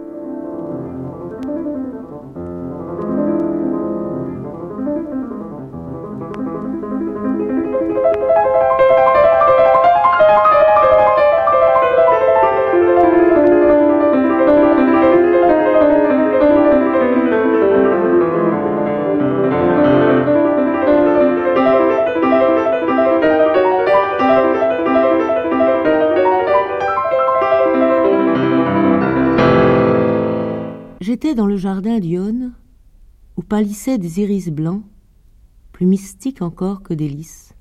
[31.32, 32.54] Dans le jardin d'Yonne,
[33.38, 34.84] où pâlissaient des iris blancs,
[35.72, 37.54] plus mystiques encore que des lys.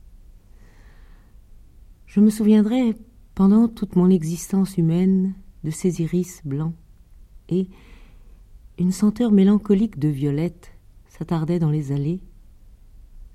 [2.07, 2.97] Je me souviendrai
[3.35, 6.75] pendant toute mon existence humaine de ces iris blancs,
[7.49, 7.69] et
[8.79, 10.73] une senteur mélancolique de violette
[11.09, 12.21] s'attardait dans les allées,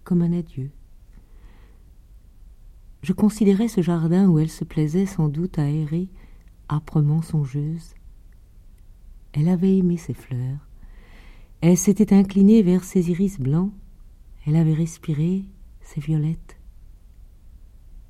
[0.04, 0.72] comme un adieu.
[3.02, 6.10] Je considérais ce jardin où elle se plaisait sans doute à errer,
[6.68, 7.94] âprement songeuse,
[9.38, 10.67] elle avait aimé ses fleurs.
[11.62, 13.71] Elle s'était inclinée vers ses iris blancs.
[14.45, 15.45] Elle avait respiré
[15.82, 16.58] ses violettes.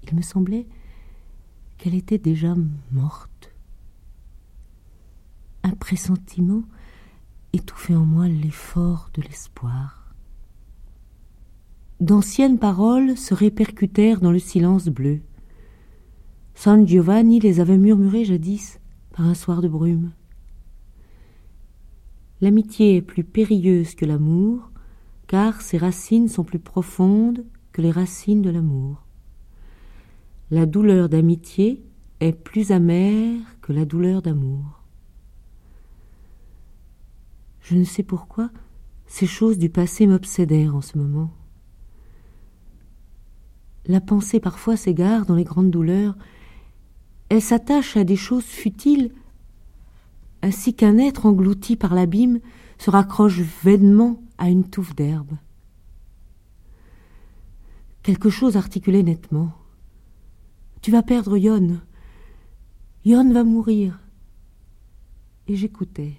[0.04, 0.68] Il me semblait
[1.78, 2.56] qu'elle était déjà
[2.92, 3.54] morte.
[5.64, 6.64] Un pressentiment
[7.52, 10.16] étouffait en moi l'effort de l'espoir.
[12.00, 15.20] D'anciennes paroles se répercutèrent dans le silence bleu.
[16.56, 18.80] San Giovanni les avait murmurées jadis
[19.12, 20.12] par un soir de brume.
[22.42, 24.72] L'amitié est plus périlleuse que l'amour,
[25.28, 29.04] car ses racines sont plus profondes que les racines de l'amour.
[30.52, 31.84] La douleur d'amitié
[32.20, 34.84] est plus amère que la douleur d'amour.
[37.62, 38.50] Je ne sais pourquoi
[39.08, 41.32] ces choses du passé m'obsédèrent en ce moment.
[43.86, 46.16] La pensée parfois s'égare dans les grandes douleurs,
[47.30, 49.12] elle s'attache à des choses futiles
[50.42, 52.40] ainsi qu'un être englouti par l'abîme
[52.78, 55.38] se raccroche vainement à une touffe d'herbe.
[58.04, 59.52] Quelque chose articulait nettement.
[60.82, 61.82] Tu vas perdre Yon.
[63.04, 64.00] Yon va mourir.
[65.48, 66.14] Et j'écoutais,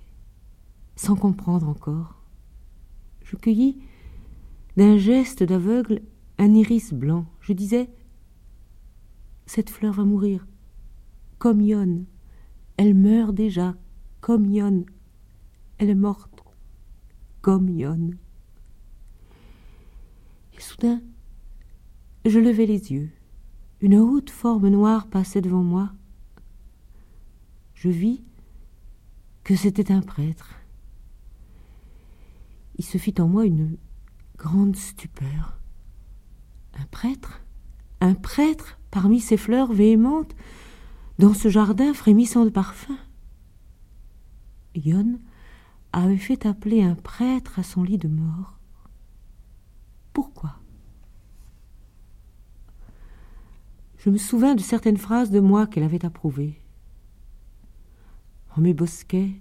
[0.97, 2.23] sans comprendre encore.
[3.25, 3.79] Je cueillis
[4.77, 6.03] d'un geste d'aveugle
[6.39, 7.27] un iris blanc.
[7.41, 7.91] Je disais
[9.47, 10.47] Cette fleur va mourir,
[11.39, 12.05] comme Yon.
[12.77, 13.75] Elle meurt déjà,
[14.21, 14.85] comme Yon.
[15.79, 16.43] Elle est morte,
[17.41, 18.11] comme Yon.
[20.57, 21.01] Et soudain,
[22.25, 23.11] je levai les yeux.
[23.81, 25.93] Une haute forme noire passait devant moi.
[27.75, 28.25] Je vis
[29.45, 30.57] que c'était un prêtre.
[32.77, 33.77] Il se fit en moi une
[34.37, 35.59] grande stupeur.
[36.75, 37.41] Un prêtre?
[38.01, 40.35] Un prêtre parmi ces fleurs véhémentes,
[41.19, 42.99] dans ce jardin frémissant de parfums?
[44.75, 45.19] Yon
[45.93, 48.59] avait fait appeler un prêtre à son lit de mort.
[50.13, 50.57] Pourquoi?
[53.99, 56.61] Je me souvins de certaines phrases de moi qu'elle avait approuvées.
[58.57, 59.33] En mes bosquets,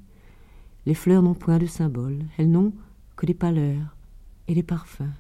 [0.86, 2.74] les fleurs n'ont point de symbole, elles n'ont
[3.16, 3.96] que des pâleurs
[4.48, 5.14] et des parfums.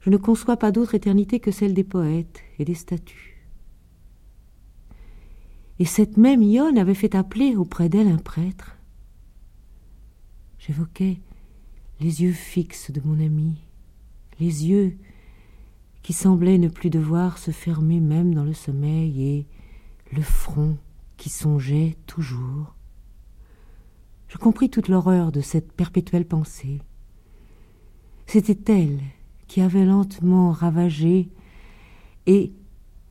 [0.00, 3.35] Je ne conçois pas d'autre éternité que celle des poètes et des statues.
[5.78, 8.76] Et cette même Yonne avait fait appeler auprès d'elle un prêtre.
[10.58, 11.20] J'évoquais
[12.00, 13.54] les yeux fixes de mon ami,
[14.40, 14.96] les yeux
[16.02, 19.46] qui semblaient ne plus devoir se fermer même dans le sommeil, et
[20.12, 20.76] le front
[21.16, 22.74] qui songeait toujours.
[24.28, 26.80] Je compris toute l'horreur de cette perpétuelle pensée.
[28.26, 29.00] C'était elle
[29.46, 31.28] qui avait lentement ravagé
[32.26, 32.52] et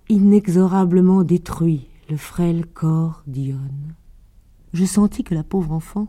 [0.10, 3.95] inexorablement détruit le frêle corps d'Ione.
[4.73, 6.07] Je sentis que la pauvre enfant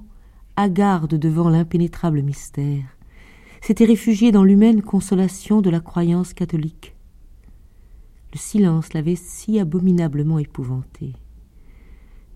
[0.56, 2.96] hagarde devant l'impénétrable mystère,
[3.60, 6.94] s'était réfugiée dans l'humaine consolation de la croyance catholique.
[8.32, 11.14] Le silence l'avait si abominablement épouvantée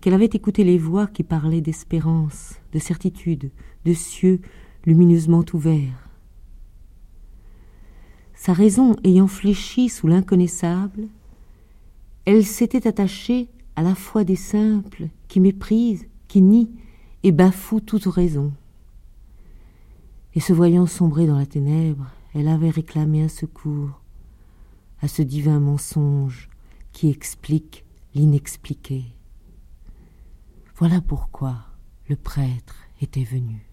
[0.01, 3.51] qu'elle avait écouté les voix qui parlaient d'espérance, de certitude,
[3.85, 4.41] de cieux
[4.83, 6.09] lumineusement ouverts.
[8.33, 11.07] Sa raison ayant fléchi sous l'inconnaissable,
[12.25, 16.71] elle s'était attachée à la foi des simples qui méprisent, qui nient
[17.23, 18.51] et bafouent toute raison.
[20.33, 24.01] Et se voyant sombrer dans la ténèbre, elle avait réclamé un secours
[25.01, 26.49] à ce divin mensonge
[26.91, 29.03] qui explique l'inexpliqué.
[30.75, 31.55] Voilà pourquoi
[32.07, 33.70] le prêtre était venu.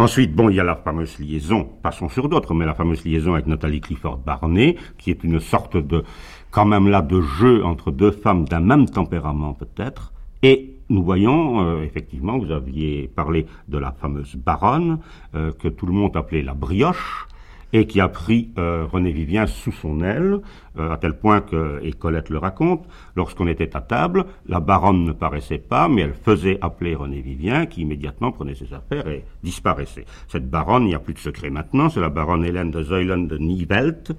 [0.00, 3.34] Ensuite, bon, il y a la fameuse liaison, passons sur d'autres, mais la fameuse liaison
[3.34, 6.04] avec Nathalie Clifford Barney, qui est une sorte de,
[6.52, 10.12] quand même là, de jeu entre deux femmes d'un même tempérament peut-être.
[10.44, 15.00] Et nous voyons, euh, effectivement, vous aviez parlé de la fameuse baronne,
[15.34, 17.26] euh, que tout le monde appelait la brioche,
[17.72, 20.40] et qui a pris euh, René Vivien sous son aile,
[20.78, 25.04] euh, à tel point que, et Colette le raconte, lorsqu'on était à table, la baronne
[25.04, 29.24] ne paraissait pas, mais elle faisait appeler René Vivien, qui immédiatement prenait ses affaires et
[29.42, 30.06] disparaissait.
[30.28, 33.26] Cette baronne, il n'y a plus de secret maintenant, c'est la baronne Hélène de Zeulen
[33.26, 34.12] de Niewelt,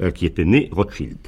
[0.00, 1.18] euh, qui était née Rothschild.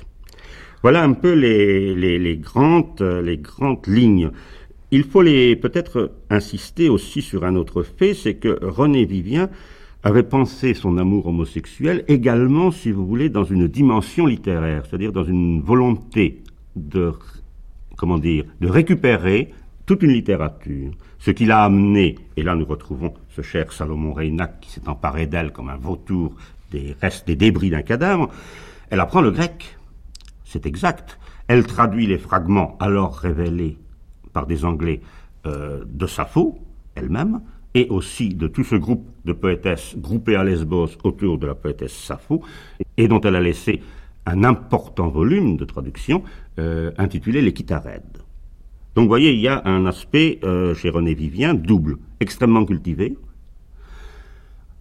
[0.82, 4.30] Voilà un peu les, les, grandes, les grandes lignes.
[4.92, 9.50] Il faut peut-être insister aussi sur un autre fait, c'est que René Vivien
[10.02, 15.24] avait pensé son amour homosexuel également, si vous voulez, dans une dimension littéraire, c'est-à-dire dans
[15.24, 16.42] une volonté
[16.76, 17.12] de,
[17.96, 19.52] comment dire, de récupérer
[19.86, 20.92] toute une littérature.
[21.18, 25.26] Ce qui l'a amené, et là nous retrouvons ce cher Salomon Reynac qui s'est emparé
[25.26, 26.34] d'elle comme un vautour
[26.70, 28.28] des restes, des débris d'un cadavre,
[28.90, 29.76] elle apprend le grec.
[30.44, 31.18] C'est exact.
[31.48, 33.78] Elle traduit les fragments alors révélés
[34.32, 35.00] par des Anglais
[35.46, 36.58] euh, de Sappho,
[36.94, 37.40] elle-même,
[37.78, 41.92] et aussi de tout ce groupe de poétesses groupées à Lesbos autour de la poétesse
[41.92, 42.42] Sappho,
[42.96, 43.80] et dont elle a laissé
[44.26, 46.24] un important volume de traduction
[46.58, 48.18] euh, intitulé Les Kitarèdes.
[48.96, 53.16] Donc vous voyez, il y a un aspect euh, chez René Vivien double, extrêmement cultivé.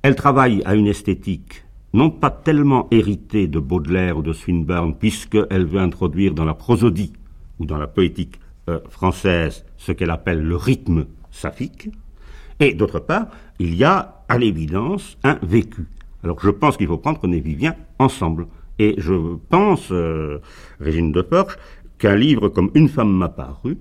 [0.02, 5.66] Elle travaille à une esthétique non pas tellement héritée de Baudelaire ou de Swinburne, puisqu'elle
[5.66, 7.14] veut introduire dans la prosodie
[7.60, 11.90] ou dans la poétique euh, française ce qu'elle appelle le rythme saphique,
[12.60, 13.28] et d'autre part,
[13.60, 15.88] il y a à l'évidence un vécu.
[16.24, 18.48] Alors je pense qu'il faut prendre René Vivien ensemble.
[18.80, 20.40] Et je pense, euh,
[20.80, 21.58] Régine de Porche,
[21.98, 23.78] qu'un livre comme Une femme m'a paru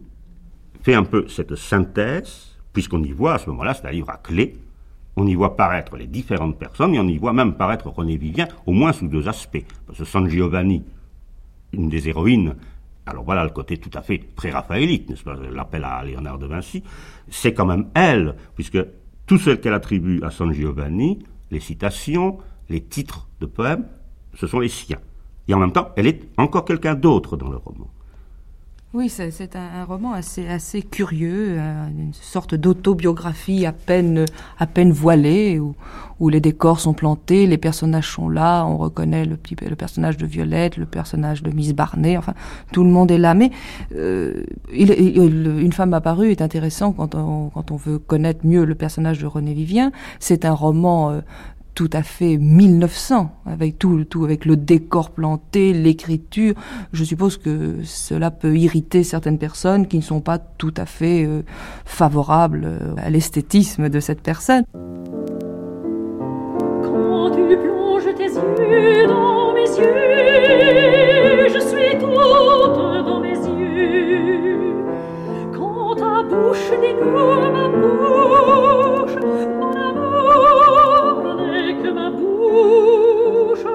[0.82, 4.18] fait un peu cette synthèse, puisqu'on y voit à ce moment-là, c'est un livre à
[4.18, 4.56] clé,
[5.16, 8.46] on y voit paraître les différentes personnes, et on y voit même paraître René Vivien,
[8.66, 9.64] au moins sous deux aspects.
[9.86, 10.84] Parce que San Giovanni,
[11.72, 12.54] une des héroïnes,
[13.06, 16.82] alors voilà le côté tout à fait pré-raphaélite, n'est-ce pas, l'appel à Léonard de Vinci,
[17.28, 18.78] c'est quand même elle, puisque
[19.26, 22.38] tout ce qu'elle attribue à San Giovanni, les citations,
[22.68, 23.86] les titres de poèmes,
[24.34, 25.00] ce sont les siens.
[25.48, 27.88] Et en même temps, elle est encore quelqu'un d'autre dans le roman.
[28.94, 34.24] Oui, c'est un, roman assez, assez curieux, euh, une sorte d'autobiographie à peine,
[34.58, 35.74] à peine voilée, où,
[36.20, 40.16] où, les décors sont plantés, les personnages sont là, on reconnaît le, petit, le personnage
[40.16, 42.32] de Violette, le personnage de Miss Barney, enfin,
[42.72, 43.34] tout le monde est là.
[43.34, 43.50] Mais
[43.96, 49.18] euh, Une femme apparue est intéressant quand on, quand on veut connaître mieux le personnage
[49.18, 49.90] de René Vivien.
[50.20, 51.20] C'est un roman euh,
[51.76, 56.54] tout à fait 1900, avec tout, tout avec le décor planté, l'écriture.
[56.94, 61.26] Je suppose que cela peut irriter certaines personnes qui ne sont pas tout à fait
[61.26, 61.42] euh,
[61.84, 64.64] favorables euh, à l'esthétisme de cette personne.
[66.82, 74.76] Quand tu plonges tes yeux dans mes yeux, je suis toute dans mes yeux.
[75.52, 80.65] Quand ta bouche découvre ma bouche, mon amour
[81.86, 83.66] que ma bouche.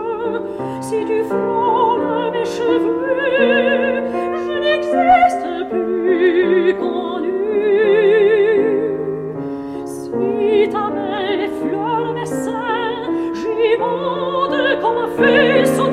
[0.81, 4.03] Si tu frôles mes cheveux,
[4.45, 7.31] je n'existe plus qu'en nu.
[9.85, 13.03] Si ta main effleure mes seins,
[13.39, 15.87] j'y monte comme un faisceau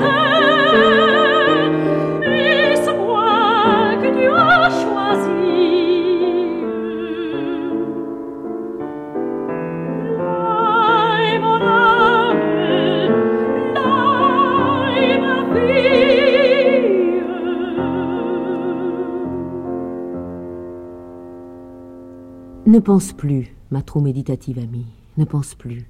[22.69, 24.85] Ne pense plus, ma trop méditative amie,
[25.17, 25.89] ne pense plus.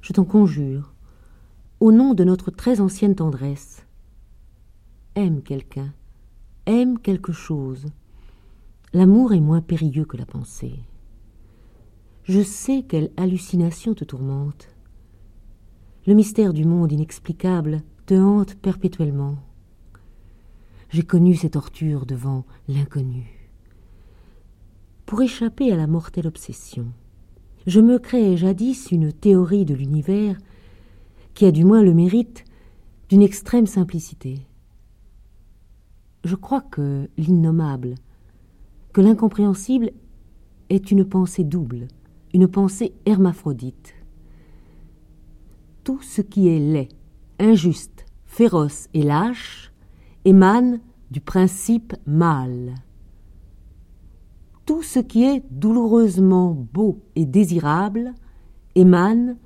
[0.00, 0.94] Je t'en conjure,
[1.80, 3.84] au nom de notre très ancienne tendresse,
[5.16, 5.92] aime quelqu'un,
[6.64, 7.84] aime quelque chose.
[8.94, 10.80] L'amour est moins périlleux que la pensée.
[12.24, 14.70] Je sais quelle hallucination te tourmente.
[16.06, 19.36] Le mystère du monde inexplicable te hante perpétuellement.
[20.88, 23.37] J'ai connu ces tortures devant l'inconnu.
[25.08, 26.84] Pour échapper à la mortelle obsession,
[27.66, 30.36] je me créais jadis une théorie de l'univers
[31.32, 32.44] qui a du moins le mérite
[33.08, 34.46] d'une extrême simplicité.
[36.24, 37.94] Je crois que l'innommable,
[38.92, 39.92] que l'incompréhensible
[40.68, 41.88] est une pensée double,
[42.34, 43.94] une pensée hermaphrodite.
[45.84, 46.88] Tout ce qui est laid,
[47.38, 49.72] injuste, féroce et lâche
[50.26, 50.80] émane
[51.10, 52.74] du principe mâle.
[54.68, 58.12] Tout ce qui est douloureusement beau et désirable
[58.74, 59.38] émane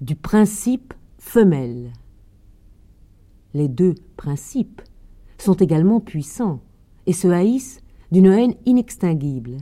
[0.00, 1.92] du principe femelle.
[3.52, 4.80] Les deux principes
[5.36, 6.62] sont également puissants
[7.04, 9.58] et se haïssent d'une haine inextinguible.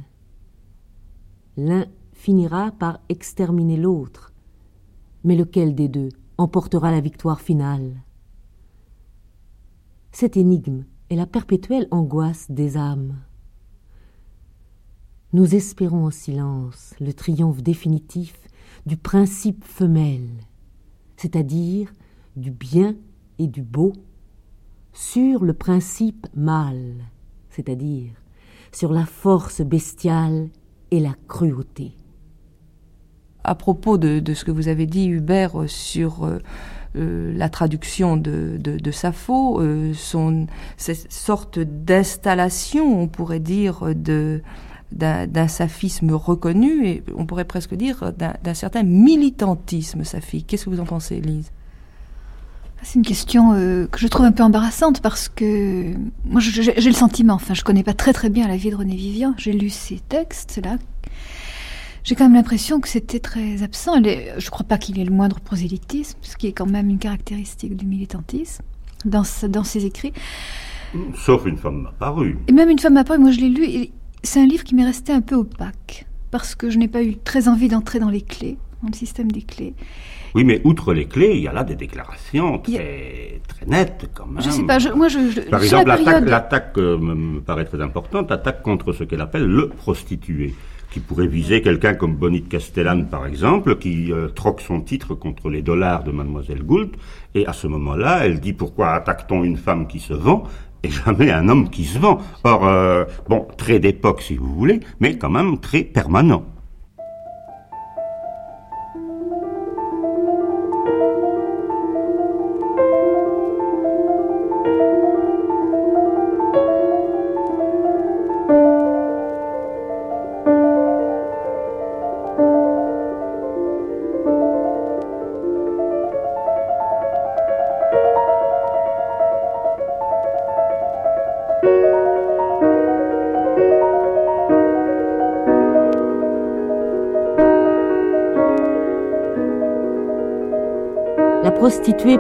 [1.57, 4.33] L'un finira par exterminer l'autre,
[5.25, 8.05] mais lequel des deux emportera la victoire finale?
[10.13, 13.17] Cette énigme est la perpétuelle angoisse des âmes.
[15.35, 18.35] Nous espérons en silence le triomphe définitif
[18.87, 20.31] du principe femelle,
[21.19, 21.93] c'est-à-dire
[22.37, 22.97] du bien
[23.39, 23.93] et du beau,
[24.95, 26.95] sur le principe mâle,
[27.51, 28.13] c'est-à-dire
[28.73, 30.49] sur la force bestiale
[30.91, 31.93] et la cruauté.
[33.45, 36.39] À propos de, ce que vous avez dit, Hubert, sur euh,
[36.97, 40.47] euh, la traduction de Sappho, euh, son,
[40.79, 44.43] cette sorte d'installation, on pourrait dire, de,
[44.93, 50.47] d'un saphisme reconnu, et on pourrait presque dire d'un certain militantisme saphique.
[50.47, 51.51] Qu'est-ce que vous en pensez, Lise?
[52.83, 56.93] C'est une question euh, que je trouve un peu embarrassante parce que moi j'ai le
[56.93, 59.69] sentiment, enfin je connais pas très très bien la vie de René Vivian, j'ai lu
[59.69, 60.77] ses textes là,
[62.05, 64.03] j'ai quand même l'impression que c'était très absent.
[64.05, 66.99] Est, je crois pas qu'il ait le moindre prosélytisme, ce qui est quand même une
[66.99, 68.63] caractéristique du militantisme
[69.05, 70.13] dans, dans ses écrits.
[71.17, 72.39] Sauf une femme apparue.
[72.47, 74.85] Et même une femme apparue, moi je l'ai lu, et c'est un livre qui m'est
[74.85, 78.23] resté un peu opaque parce que je n'ai pas eu très envie d'entrer dans les
[78.23, 79.75] clés, dans le système des clés.
[80.35, 84.27] Oui, mais outre les clés, il y a là des déclarations très, très nettes quand
[84.27, 84.43] même.
[84.43, 85.19] Je sais pas, je, moi je.
[85.31, 85.89] je Par exemple,
[86.27, 90.55] l'attaque euh, me paraît très importante, l'attaque contre ce qu'elle appelle le prostitué,
[90.91, 95.15] qui pourrait viser quelqu'un comme Bonnie de Castellane, par exemple, qui euh, troque son titre
[95.15, 96.91] contre les dollars de Mademoiselle Gould,
[97.35, 100.45] et à ce moment-là, elle dit pourquoi attaque-t-on une femme qui se vend
[100.83, 102.19] et jamais un homme qui se vend.
[102.45, 106.45] Or, euh, bon, très d'époque si vous voulez, mais quand même très permanent.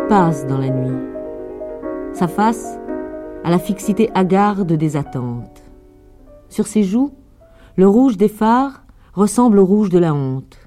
[0.08, 1.06] Passe dans la nuit.
[2.14, 2.78] Sa face
[3.44, 5.62] a la fixité hagarde des attentes.
[6.48, 7.12] Sur ses joues,
[7.76, 10.58] le rouge des phares ressemble au rouge de la honte.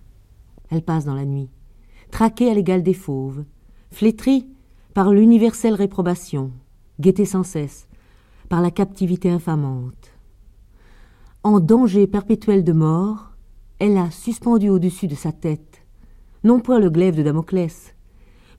[0.69, 1.49] Elle passe dans la nuit,
[2.11, 3.43] traquée à l'égal des fauves,
[3.91, 4.47] flétrie
[4.93, 6.51] par l'universelle réprobation,
[6.99, 7.87] guettée sans cesse
[8.49, 10.11] par la captivité infamante.
[11.43, 13.31] En danger perpétuel de mort,
[13.79, 15.81] elle a suspendu au-dessus de sa tête,
[16.43, 17.95] non point le glaive de Damoclès,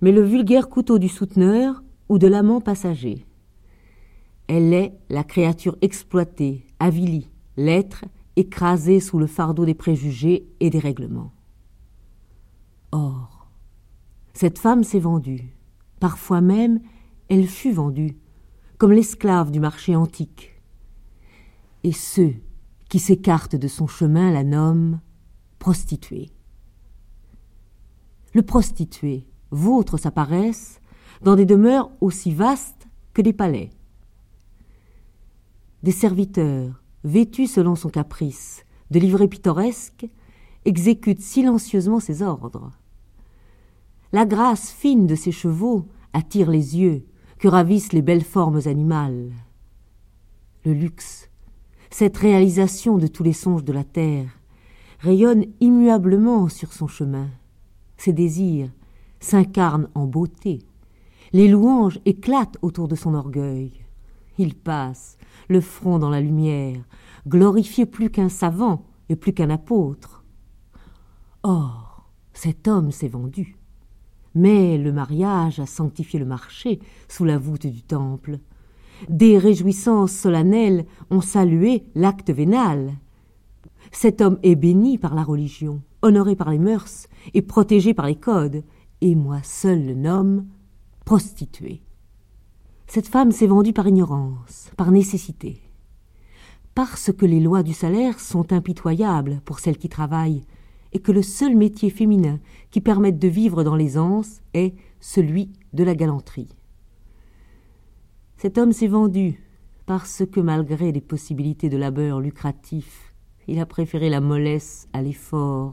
[0.03, 3.25] mais le vulgaire couteau du souteneur ou de l'amant passager.
[4.49, 8.05] Elle est la créature exploitée, avilie, l'être
[8.37, 11.33] écrasé sous le fardeau des préjugés et des règlements.
[12.91, 13.49] Or,
[14.35, 15.55] cette femme s'est vendue,
[16.01, 16.81] parfois même
[17.29, 18.19] elle fut vendue,
[18.79, 20.61] comme l'esclave du marché antique.
[21.85, 22.35] Et ceux
[22.89, 25.01] qui s'écartent de son chemin la nomment
[25.59, 26.31] prostituée.
[28.35, 30.81] Le prostitué, vautre sa paresse
[31.23, 33.71] dans des demeures aussi vastes que des palais.
[35.83, 40.09] Des serviteurs, vêtus selon son caprice, de livrées pittoresques,
[40.65, 42.71] exécutent silencieusement ses ordres.
[44.13, 47.05] La grâce fine de ses chevaux attire les yeux
[47.39, 49.33] que ravissent les belles formes animales.
[50.65, 51.31] Le luxe,
[51.91, 54.39] cette réalisation de tous les songes de la terre,
[55.01, 57.29] rayonne immuablement sur son chemin.
[57.97, 58.71] Ses désirs,
[59.23, 60.59] s'incarne en beauté.
[61.33, 63.73] Les louanges éclatent autour de son orgueil.
[64.37, 65.17] Il passe,
[65.49, 66.83] le front dans la lumière,
[67.27, 70.25] glorifié plus qu'un savant et plus qu'un apôtre.
[71.43, 73.57] Or, cet homme s'est vendu.
[74.35, 78.39] Mais le mariage a sanctifié le marché sous la voûte du temple.
[79.09, 82.95] Des réjouissances solennelles ont salué l'acte vénal.
[83.91, 88.17] Cet homme est béni par la religion, honoré par les mœurs et protégé par les
[88.17, 88.65] codes,
[89.03, 90.47] et moi seul le nomme
[91.05, 91.83] prostituée.
[92.87, 95.61] Cette femme s'est vendue par ignorance, par nécessité.
[96.75, 100.45] Parce que les lois du salaire sont impitoyables pour celles qui travaillent,
[100.93, 102.39] et que le seul métier féminin
[102.71, 106.55] qui permette de vivre dans l'aisance est celui de la galanterie.
[108.37, 109.43] Cet homme s'est vendu
[109.85, 113.15] parce que malgré les possibilités de labeur lucratif,
[113.49, 115.73] il a préféré la mollesse à l'effort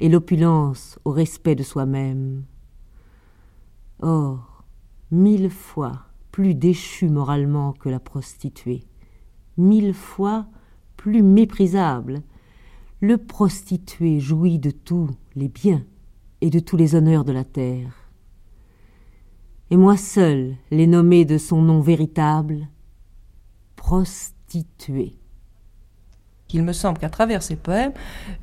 [0.00, 2.44] et l'opulence au respect de soi-même.
[4.00, 4.64] Or,
[5.10, 8.84] mille fois plus déchu moralement que la prostituée,
[9.56, 10.46] mille fois
[10.96, 12.22] plus méprisable,
[13.00, 15.84] le prostitué jouit de tous les biens
[16.40, 18.10] et de tous les honneurs de la terre.
[19.70, 22.68] Et moi seul l'ai nommé de son nom véritable,
[23.76, 25.18] prostituée.
[26.54, 27.90] Il me semble qu'à travers ces poèmes,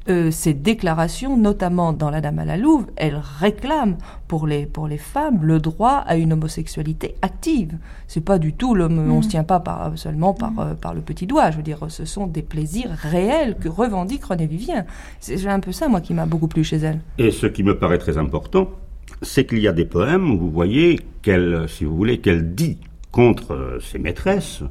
[0.10, 3.96] euh, ces déclarations, notamment dans La Dame à la Louve, elles réclament
[4.28, 7.78] pour les, pour les femmes le droit à une homosexualité active.
[8.08, 9.24] C'est pas du tout l'homme, on Mm.
[9.24, 11.52] se tient pas par, seulement par, euh, par le petit doigt.
[11.52, 14.86] Je veux dire, ce sont des plaisirs réels que revendique René Vivien.
[15.22, 17.00] C'est un peu ça, moi, qui m'a beaucoup plu chez elle.
[17.18, 18.70] Et ce qui me paraît très important,
[19.22, 22.78] c'est qu'il y a des poèmes où vous voyez qu'elle, si vous voulez, qu'elle dit
[23.12, 24.64] contre euh, ses maîtresses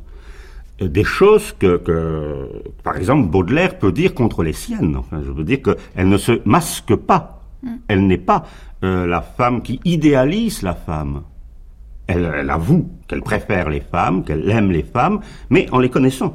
[0.80, 2.48] des choses que, que,
[2.82, 4.96] par exemple, Baudelaire peut dire contre les siennes.
[4.96, 7.42] Enfin, je veux dire qu'elle ne se masque pas.
[7.88, 8.46] Elle n'est pas
[8.84, 11.22] euh, la femme qui idéalise la femme.
[12.06, 15.20] Elle, elle avoue qu'elle préfère les femmes, qu'elle aime les femmes,
[15.50, 16.34] mais en les connaissant.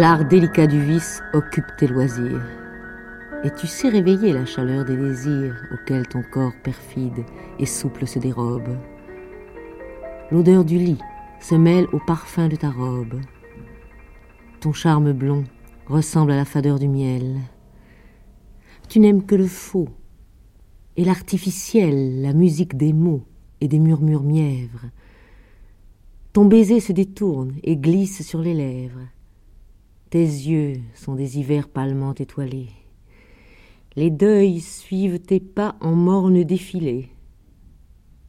[0.00, 2.40] L'art délicat du vice occupe tes loisirs.
[3.44, 7.22] Et tu sais réveiller la chaleur des désirs auxquels ton corps perfide
[7.58, 8.78] et souple se dérobe.
[10.30, 11.02] L'odeur du lit
[11.38, 13.20] se mêle au parfum de ta robe.
[14.60, 15.44] Ton charme blond
[15.86, 17.36] ressemble à la fadeur du miel.
[18.88, 19.90] Tu n'aimes que le faux
[20.96, 23.26] et l'artificiel, la musique des mots
[23.60, 24.86] et des murmures mièvres.
[26.32, 29.06] Ton baiser se détourne et glisse sur les lèvres.
[30.10, 32.70] Tes yeux sont des hivers pâlement étoilés.
[33.94, 37.10] Les deuils suivent tes pas en morne défilé.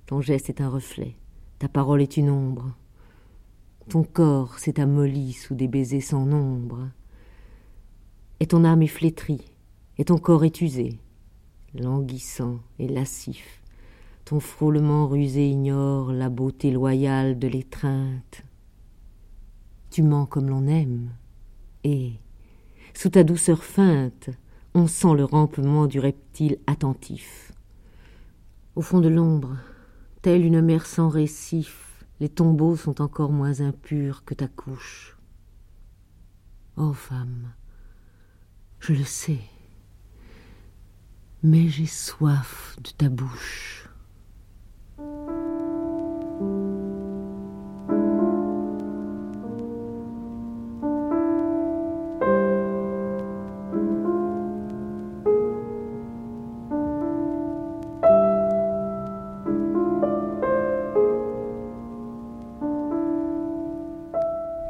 [0.05, 1.15] Ton geste est un reflet,
[1.57, 2.75] ta parole est une ombre.
[3.89, 6.87] Ton corps s'est amolli sous des baisers sans nombre.
[8.39, 9.51] Et ton âme est flétrie,
[9.97, 10.99] et ton corps est usé,
[11.73, 13.63] languissant et lascif.
[14.25, 18.43] Ton frôlement rusé ignore la beauté loyale de l'étreinte.
[19.89, 21.09] Tu mens comme l'on aime,
[21.83, 22.13] et,
[22.93, 24.29] sous ta douceur feinte,
[24.73, 27.51] on sent le rampement du reptile attentif.
[28.75, 29.57] Au fond de l'ombre,
[30.21, 35.17] telle une mer sans récif, les tombeaux sont encore moins impurs que ta couche.
[36.77, 37.53] Ô femme,
[38.79, 39.41] je le sais,
[41.43, 43.89] mais j'ai soif de ta bouche.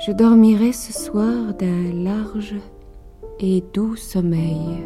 [0.03, 2.55] Je dormirai ce soir d'un large
[3.39, 4.83] et doux sommeil.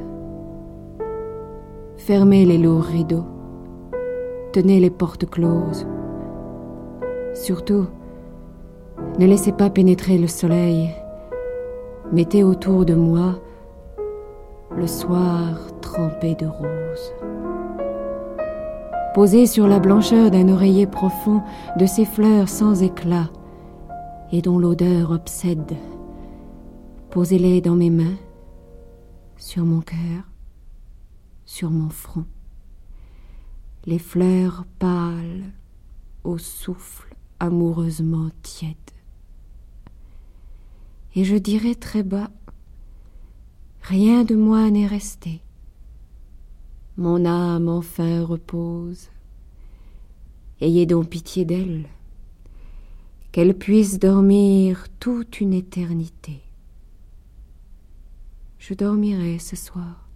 [1.96, 3.24] Fermez les lourds rideaux,
[4.52, 5.88] tenez les portes closes.
[7.34, 7.86] Surtout,
[9.18, 10.90] ne laissez pas pénétrer le soleil.
[12.12, 13.40] Mettez autour de moi
[14.76, 17.14] le soir trempé de roses.
[19.14, 21.42] Posez sur la blancheur d'un oreiller profond
[21.80, 23.30] de ces fleurs sans éclat
[24.32, 25.76] et dont l'odeur obsède.
[27.12, 28.18] Posez-les dans mes mains,
[29.38, 30.24] sur mon cœur,
[31.46, 32.26] sur mon front.
[33.86, 35.52] Les fleurs pâles
[36.24, 38.76] au souffle amoureusement tiède.
[41.16, 42.30] Et je dirai très bas,
[43.82, 45.42] rien de moi n'est resté.
[46.98, 49.10] Mon âme enfin repose.
[50.62, 51.88] Ayez donc pitié d'elle,
[53.36, 56.40] qu'elle puisse dormir toute une éternité.
[58.60, 60.08] Je dormirai ce soir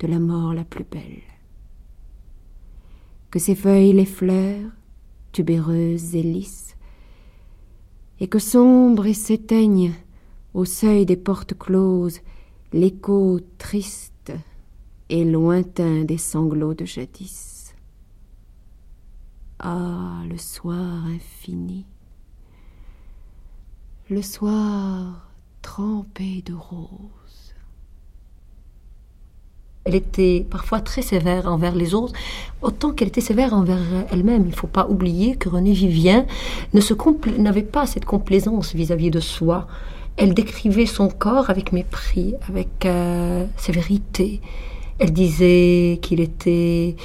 [0.00, 1.22] de la mort la plus belle.
[3.30, 4.70] Que ses feuilles les fleurs,
[5.32, 6.76] tubéreuses et lisses,
[8.20, 9.94] et que sombre et s'éteigne
[10.52, 12.20] au seuil des portes closes
[12.74, 14.30] l'écho triste
[15.08, 17.74] et lointain des sanglots de jadis.
[19.58, 21.86] Ah, le soir infini,
[24.10, 25.30] le soir
[25.62, 27.54] trempé de roses.
[29.84, 32.14] Elle était parfois très sévère envers les autres,
[32.62, 33.78] autant qu'elle était sévère envers
[34.10, 34.42] elle-même.
[34.42, 36.26] Il ne faut pas oublier que Renée Vivien
[37.38, 39.66] n'avait pas cette complaisance vis-à-vis de soi.
[40.16, 44.40] Elle décrivait son corps avec mépris, avec euh, sévérité.
[44.98, 46.96] Elle disait qu'il était,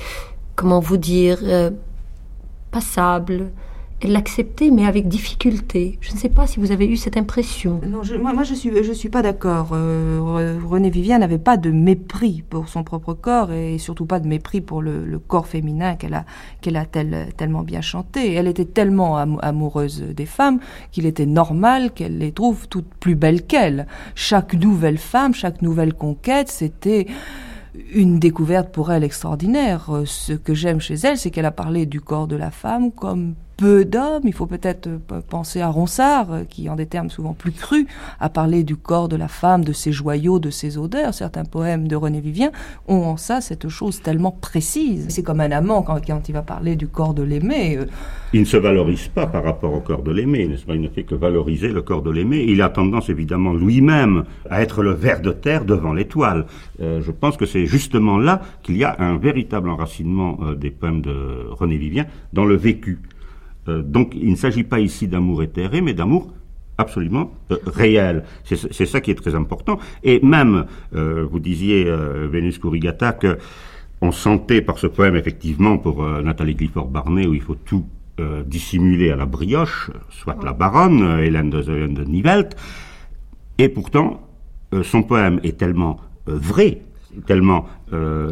[0.56, 1.72] comment vous dire, euh,
[2.72, 3.52] passable.
[4.02, 5.97] Elle l'acceptait, mais avec difficulté.
[6.00, 7.82] Je ne sais pas si vous avez eu cette impression.
[7.86, 8.02] Non,
[8.34, 9.72] moi, je suis, je suis pas d'accord.
[9.74, 14.22] Euh, Re- René Vivien n'avait pas de mépris pour son propre corps et surtout pas
[14.22, 16.24] de mépris pour le, corps féminin qu'elle a,
[16.62, 18.34] qu'elle a tel- tellement bien chanté.
[18.36, 20.60] Elle était tellement am- amoureuse des femmes
[20.91, 23.86] qu'il était normal qu'elle les trouve toutes plus belles qu'elle.
[24.16, 27.06] Chaque nouvelle femme, chaque nouvelle conquête, c'était
[27.93, 29.89] une découverte pour elle extraordinaire.
[29.89, 32.91] Euh, Ce que j'aime chez elle, c'est qu'elle a parlé du corps de la femme
[32.93, 34.24] comme peu d'hommes.
[34.24, 37.86] Il faut peut-être euh, penser à Ronsard, euh, qui, en des termes souvent plus crus,
[38.22, 41.14] a parlé du corps de la femme, de ses joyaux, de ses odeurs.
[41.14, 42.51] Certains poèmes de René Vivien
[42.88, 45.07] ont en ça cette chose tellement précise.
[45.10, 47.78] C'est comme un amant quand, il va parler du corps de l'aimé.
[47.78, 47.86] euh,
[48.32, 50.76] Il ne se valorise pas par rapport au corps de l'aimé, n'est-ce pas?
[50.76, 52.45] Il ne fait que valoriser le corps de l'aimé.
[52.47, 56.45] Il a tendance évidemment lui-même à être le ver de terre devant l'étoile.
[56.80, 61.47] Je pense que c'est justement là qu'il y a un véritable enracinement des poèmes de
[61.49, 62.99] René Vivien dans le vécu.
[63.70, 66.34] Euh, donc il ne s'agit pas ici d'amour éthéré, mais d'amour
[66.78, 68.24] absolument euh, réel.
[68.43, 69.80] C'est ça qui est très important.
[70.03, 70.65] Et même,
[70.95, 71.86] euh, vous disiez,
[72.32, 73.38] Vénus Corrigata, que
[74.01, 77.86] on sentait par ce poème, effectivement, pour Nathalie Clifford-Barnet, où il faut tout
[78.45, 82.55] dissimuler à la brioche, soit la baronne, Hélène de, Hélène de Nivelt,
[83.57, 84.22] et pourtant,
[84.84, 86.82] son poème est tellement vrai,
[87.28, 87.65] tellement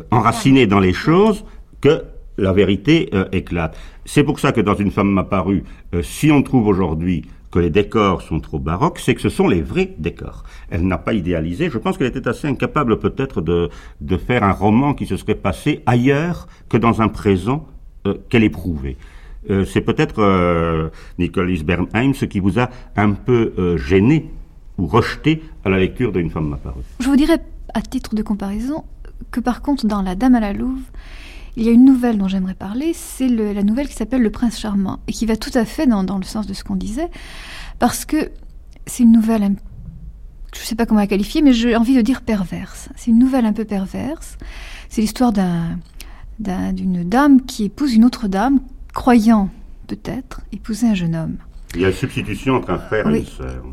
[0.10, 1.44] enraciné dans les choses,
[1.82, 2.02] que
[2.38, 3.78] la vérité euh, éclate.
[4.06, 5.64] C'est pour ça que dans Une femme m'a paru,
[5.94, 9.48] euh, si on trouve aujourd'hui que les décors sont trop baroques, c'est que ce sont
[9.48, 10.44] les vrais décors.
[10.70, 11.70] Elle n'a pas idéalisé.
[11.70, 13.70] Je pense qu'elle était assez incapable peut-être de,
[14.02, 17.66] de faire un roman qui se serait passé ailleurs que dans un présent
[18.06, 18.98] euh, qu'elle éprouvait.
[19.66, 24.30] C'est peut-être Nicolas Bernheim ce qui vous a un peu gêné
[24.78, 26.82] ou rejeté à la lecture d'une femme m'a paru.
[27.00, 27.40] Je vous dirais,
[27.74, 28.84] à titre de comparaison,
[29.32, 30.82] que par contre, dans La Dame à la Louve,
[31.58, 34.60] il y a une nouvelle dont j'aimerais parler, c'est la nouvelle qui s'appelle Le Prince
[34.60, 37.10] Charmant, et qui va tout à fait dans, dans le sens de ce qu'on disait,
[37.80, 38.30] parce que
[38.86, 39.42] c'est une nouvelle,
[40.56, 42.90] je ne sais pas comment la qualifier, mais j'ai envie de dire perverse.
[42.96, 44.38] C'est une nouvelle un peu perverse.
[44.88, 45.78] C'est l'histoire d'un-
[46.40, 48.60] d'un- d'une dame qui épouse une autre dame,
[48.94, 49.50] croyant
[49.88, 51.38] peut-être épouser un jeune homme.
[51.76, 53.66] Il y a une substitution entre un frère et une sœur.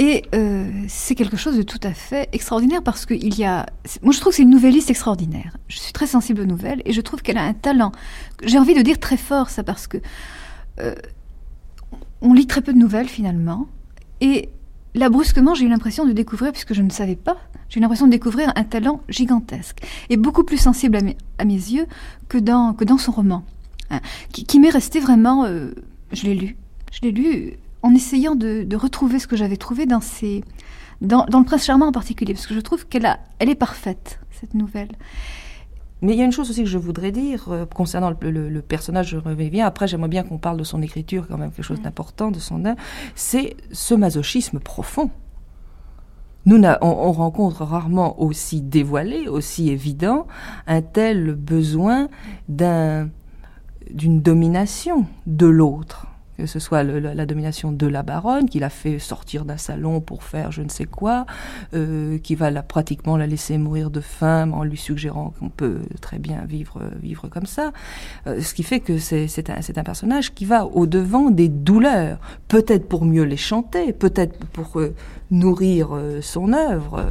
[0.00, 3.66] Et euh, c'est quelque chose de tout à fait extraordinaire parce qu'il y a.
[4.02, 5.56] Moi, je trouve que c'est une nouvelliste extraordinaire.
[5.66, 7.90] Je suis très sensible aux nouvelles et je trouve qu'elle a un talent.
[8.44, 9.98] J'ai envie de dire très fort ça parce que
[10.78, 10.94] euh,
[12.20, 13.66] on lit très peu de nouvelles finalement.
[14.20, 14.50] Et
[14.94, 17.36] là, brusquement, j'ai eu l'impression de découvrir, puisque je ne savais pas,
[17.68, 19.80] j'ai eu l'impression de découvrir un talent gigantesque
[20.10, 21.86] et beaucoup plus sensible à mes, à mes yeux
[22.28, 23.44] que dans, que dans son roman,
[23.90, 24.00] hein,
[24.32, 25.44] qui, qui m'est resté vraiment.
[25.44, 25.72] euh,
[26.12, 26.56] je l'ai lu.
[26.92, 30.44] Je l'ai lu en essayant de, de retrouver ce que j'avais trouvé dans ces.
[31.00, 33.54] Dans, dans le Prince Charmant en particulier, parce que je trouve qu'elle a, elle est
[33.54, 34.90] parfaite, cette nouvelle.
[36.02, 38.48] Mais il y a une chose aussi que je voudrais dire euh, concernant le, le-
[38.48, 39.66] le personnage de René Vivien.
[39.66, 42.62] Après, j'aimerais bien qu'on parle de son écriture, quand même quelque chose d'important de son.
[43.14, 45.10] C'est ce masochisme profond.
[46.46, 50.26] Nous, on, on rencontre rarement aussi dévoilé, aussi évident,
[50.66, 52.08] un tel besoin
[52.48, 53.08] d'un
[53.90, 56.06] d'une domination de l'autre.
[56.38, 60.22] Que ce soit la domination de la baronne, qui l'a fait sortir d'un salon pour
[60.22, 61.26] faire je ne sais quoi,
[61.74, 66.18] euh, qui va pratiquement la laisser mourir de faim en lui suggérant qu'on peut très
[66.18, 67.72] bien vivre, vivre comme ça.
[68.28, 73.04] Euh, ce qui fait que c'est un, personnage qui va au-devant des douleurs, peut-être pour
[73.04, 74.94] mieux les chanter, peut-être pour euh,
[75.32, 75.88] nourrir
[76.20, 77.04] son œuvre.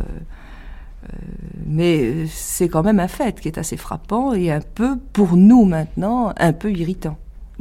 [1.65, 5.65] mais c'est quand même un fait qui est assez frappant et un peu, pour nous
[5.65, 7.17] maintenant, un peu irritant.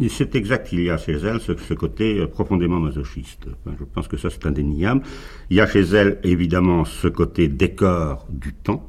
[0.09, 3.47] C'est exact, il y a chez elle ce, côté euh, profondément masochiste.
[3.67, 5.01] Je pense que ça c'est indéniable.
[5.49, 8.87] Il y a chez elle évidemment ce côté décor du temps,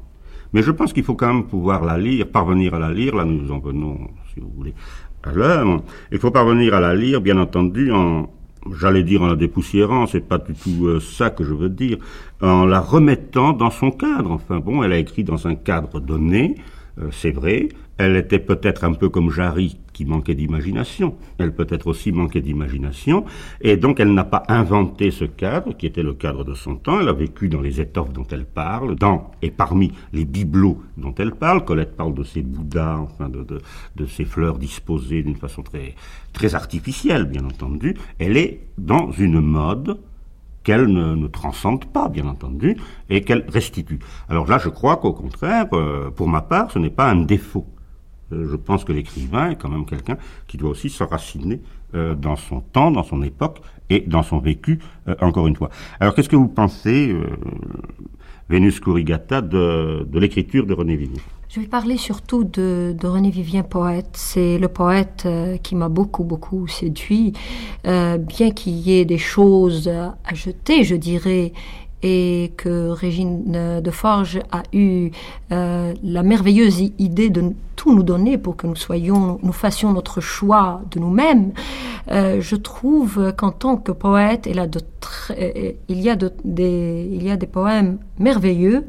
[0.52, 3.16] mais je pense qu'il faut quand même pouvoir la lire, parvenir à la lire.
[3.16, 4.74] Là nous en venons, si vous voulez,
[5.22, 5.82] à l'heure.
[6.12, 8.30] Il faut parvenir à la lire, bien entendu, en,
[8.78, 11.98] j'allais dire en la dépoussiérant, c'est pas du tout euh, ça que je veux dire,
[12.42, 14.32] en la remettant dans son cadre.
[14.32, 16.56] Enfin bon, elle a écrit dans un cadre donné,
[17.10, 17.68] c'est vrai.
[17.98, 21.16] Elle était peut-être un peu comme Jarry, qui manquait d'imagination.
[21.38, 23.24] Elle peut-être aussi manquait d'imagination.
[23.60, 27.00] Et donc, elle n'a pas inventé ce cadre, qui était le cadre de son temps.
[27.00, 31.14] Elle a vécu dans les étoffes dont elle parle, dans et parmi les bibelots dont
[31.18, 31.64] elle parle.
[31.64, 33.60] Colette parle de ces bouddhas, enfin, de, de,
[33.96, 35.96] de ces fleurs disposées d'une façon très,
[36.32, 37.96] très artificielle, bien entendu.
[38.20, 39.98] Elle est dans une mode
[40.68, 42.76] qu'elle ne, transcende pas, bien entendu,
[43.08, 44.00] et qu'elle restitue.
[44.28, 47.66] Alors là, je crois qu'au contraire, euh, pour ma part, ce n'est pas un défaut.
[48.34, 51.62] Euh, je pense que l'écrivain est quand même quelqu'un qui doit aussi s'enraciner
[51.94, 54.78] euh, dans son temps, dans son époque et dans son vécu,
[55.22, 55.70] encore une fois.
[56.00, 57.16] Alors qu'est-ce que vous pensez,
[58.50, 64.10] Vénus Corrigata, de, l'écriture de René Vivien Je vais parler surtout de, René Vivien, poète.
[64.12, 67.32] C'est le poète euh, qui m'a beaucoup, beaucoup séduit.
[67.86, 71.54] Euh, bien qu'il y ait des choses à jeter, je dirais,
[72.02, 75.10] et que Régine de Forge a eu
[75.52, 80.20] euh, la merveilleuse idée de tout nous donner pour que nous soyons, nous fassions notre
[80.20, 81.52] choix de nous-mêmes.
[82.10, 84.60] Euh, je trouve qu'en tant que poète, il, y
[86.10, 88.84] a de- des, il y a des poèmes merveilleux,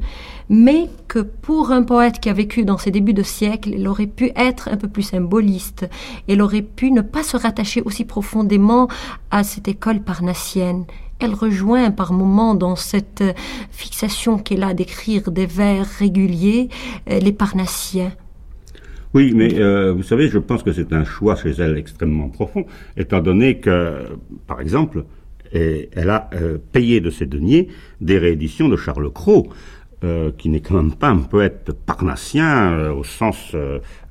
[0.48, 4.06] mais que pour un poète qui a vécu dans ses débuts de siècle, il aurait
[4.08, 5.88] pu être un peu plus symboliste.
[6.26, 8.88] Il aurait pu ne pas se rattacher aussi profondément
[9.30, 10.84] à cette école parnassienne.
[11.20, 13.22] Elle rejoint par moments dans cette
[13.70, 16.70] fixation qu'elle a d'écrire des vers réguliers
[17.10, 18.12] euh, les parnassiens.
[19.12, 22.64] Oui, mais euh, vous savez, je pense que c'est un choix chez elle extrêmement profond,
[22.96, 24.06] étant donné que,
[24.46, 25.04] par exemple,
[25.52, 27.68] elle a euh, payé de ses deniers
[28.00, 29.48] des rééditions de Charles Cros,
[30.38, 33.54] qui n'est quand même pas un poète parnassien au sens,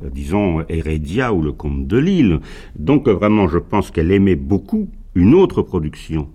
[0.03, 2.41] disons, Hérédia ou le comte de Lille.
[2.75, 6.29] Donc vraiment, je pense qu'elle aimait beaucoup une autre production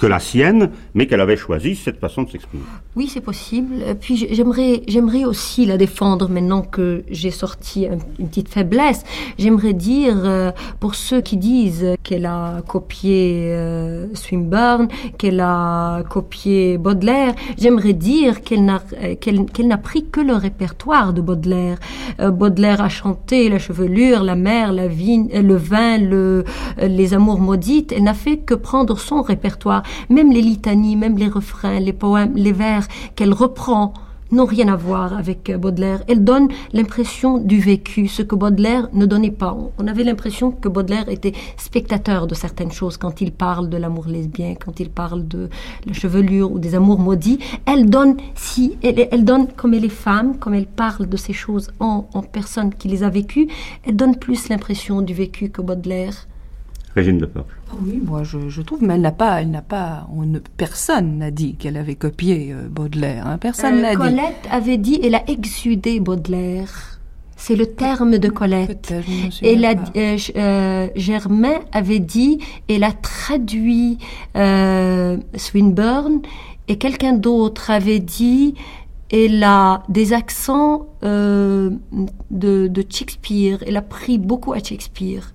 [0.00, 2.62] que la sienne, mais qu'elle avait choisi cette façon de s'exprimer.
[2.96, 3.74] Oui, c'est possible.
[3.82, 9.04] Euh, Puis j'aimerais, j'aimerais aussi la défendre maintenant que j'ai sorti un- une petite faiblesse.
[9.38, 14.88] J'aimerais dire, euh, pour ceux qui disent qu'elle a copié euh, Swinburne,
[15.18, 18.80] qu'elle a copié Baudelaire, j'aimerais dire qu'elle n'a,
[19.20, 21.76] qu'elle, n'a pris que le répertoire de Baudelaire.
[22.18, 26.44] Baudelaire a chanté la chevelure, la mer, la vigne, le vin, le,
[26.80, 27.92] les amours maudites.
[27.92, 29.82] Elle n'a fait que prendre son répertoire.
[30.08, 33.94] Même les litanies, même les refrains, les poèmes, les vers qu'elle reprend
[34.32, 36.02] n'ont rien à voir avec euh, Baudelaire.
[36.08, 39.56] Elle donne l'impression du vécu, ce que Baudelaire ne donnait pas.
[39.78, 44.06] On avait l'impression que Baudelaire était spectateur de certaines choses quand il parle de l'amour
[44.06, 45.48] lesbien, quand il parle de
[45.86, 47.38] la chevelure ou des amours maudits.
[47.66, 51.70] Elle donne, si, elle, donne comme elle est femme, comme elle parle de ces choses
[51.80, 53.48] en, personne qui les a vécues,
[53.84, 56.28] elle donne plus l'impression du vécu que Baudelaire.
[56.94, 57.46] Régine Deforge.
[57.50, 60.38] Ah Oui, moi je, je trouve, mais elle n'a pas, elle n'a pas, on ne-
[60.38, 63.26] personne n'a dit qu'elle avait copié euh, Baudelaire.
[63.26, 63.96] hein, personne Euh, n'a dit.
[63.96, 66.98] Colette avait dit, elle a exudé Baudelaire.
[67.36, 68.92] C'est le terme de Colette.
[69.42, 73.96] Et la, euh, euh, Germain avait dit, elle a traduit
[74.36, 76.20] euh, Swinburne,
[76.68, 78.54] et quelqu'un d'autre avait dit,
[79.10, 81.72] elle a des accents de,
[82.68, 85.32] de Shakespeare, elle a pris beaucoup à Shakespeare.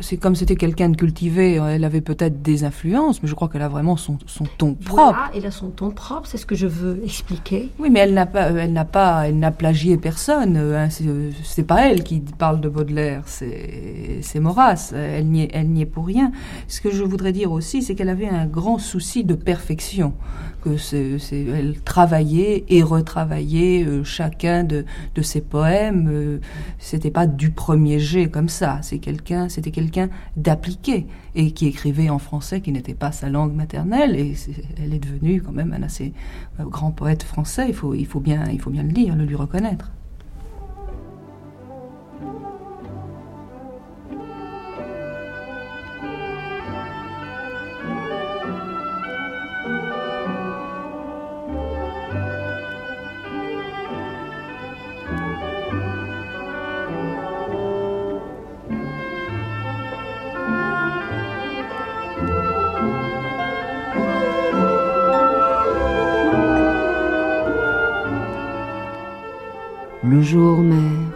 [0.00, 3.62] C'est comme c'était quelqu'un de cultivé, elle avait peut-être des influences, mais je crois qu'elle
[3.62, 5.02] a vraiment son, son ton propre.
[5.02, 7.70] Voilà, elle a son ton propre, c'est ce que je veux expliquer.
[7.78, 10.56] Oui, mais elle n'a pas, elle n'a pas, elle n'a plagié personne.
[10.56, 14.92] euh, hein, c'est, euh, c'est pas elle qui parle de Baudelaire, c'est, c'est Maurras.
[14.94, 16.32] Elle n'y est, elle n'y est pour rien.
[16.68, 20.14] Ce que je voudrais dire aussi, c'est qu'elle avait un grand souci de perfection.
[20.66, 24.84] Elle travaillait et retravaillait euh, chacun de,
[25.22, 26.08] ses poèmes.
[26.10, 26.38] euh,
[26.78, 28.80] c'était pas du premier jet comme ça.
[28.82, 33.54] C'est quelqu'un, c'était quelqu'un d'appliqué et qui écrivait en français, qui n'était pas sa langue
[33.54, 34.16] maternelle.
[34.16, 34.34] Et
[34.82, 36.12] elle est devenue quand même un assez
[36.60, 37.66] euh, grand poète français.
[37.68, 39.92] Il faut, il faut bien, il faut bien le dire, le lui reconnaître.
[70.06, 71.14] Le jour meurt.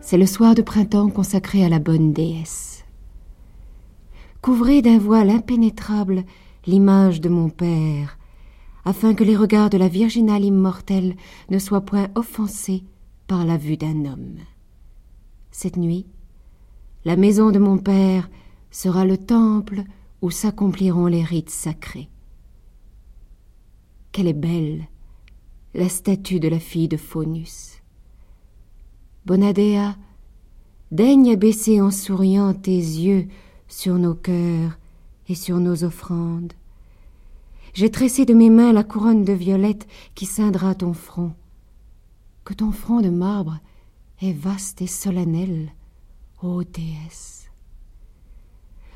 [0.00, 2.84] C'est le soir de printemps consacré à la bonne déesse.
[4.40, 6.24] Couvrez d'un voile impénétrable
[6.66, 8.18] l'image de mon père,
[8.84, 11.14] afin que les regards de la virginale immortelle
[11.50, 12.84] ne soient point offensés
[13.26, 14.38] par la vue d'un homme.
[15.50, 16.06] Cette nuit,
[17.04, 18.30] la maison de mon père
[18.70, 19.82] sera le temple
[20.22, 22.08] où s'accompliront les rites sacrés.
[24.12, 24.86] Qu'elle est belle,
[25.76, 27.82] la statue de la fille de Faunus.
[29.26, 29.96] Bonadea,
[30.90, 33.28] daigne abaisser en souriant tes yeux
[33.68, 34.78] sur nos cœurs
[35.28, 36.54] et sur nos offrandes.
[37.74, 41.34] J'ai tressé de mes mains la couronne de violette qui ceindra ton front.
[42.44, 43.58] Que ton front de marbre
[44.22, 45.72] est vaste et solennel,
[46.42, 47.50] ô déesse.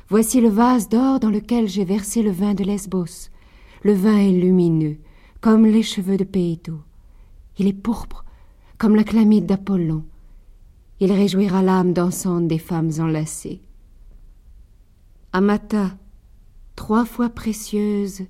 [0.09, 3.29] Voici le vase d'or dans lequel j'ai versé le vin de Lesbos.
[3.83, 4.97] Le vin est lumineux,
[5.41, 6.79] comme les cheveux de Péito.
[7.57, 8.23] Il est pourpre,
[8.77, 10.05] comme la chlamyde d'Apollon.
[10.99, 13.61] Il réjouira l'âme dansante des femmes enlacées.
[15.33, 15.97] Amata,
[16.75, 18.21] trois fois précieuse,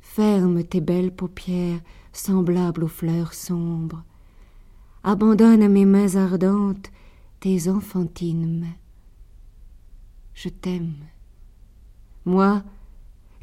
[0.00, 1.80] ferme tes belles paupières
[2.12, 4.02] semblables aux fleurs sombres.
[5.04, 6.90] Abandonne à mes mains ardentes
[7.40, 8.66] tes enfantines.
[10.34, 10.94] Je t'aime.
[12.24, 12.62] Moi,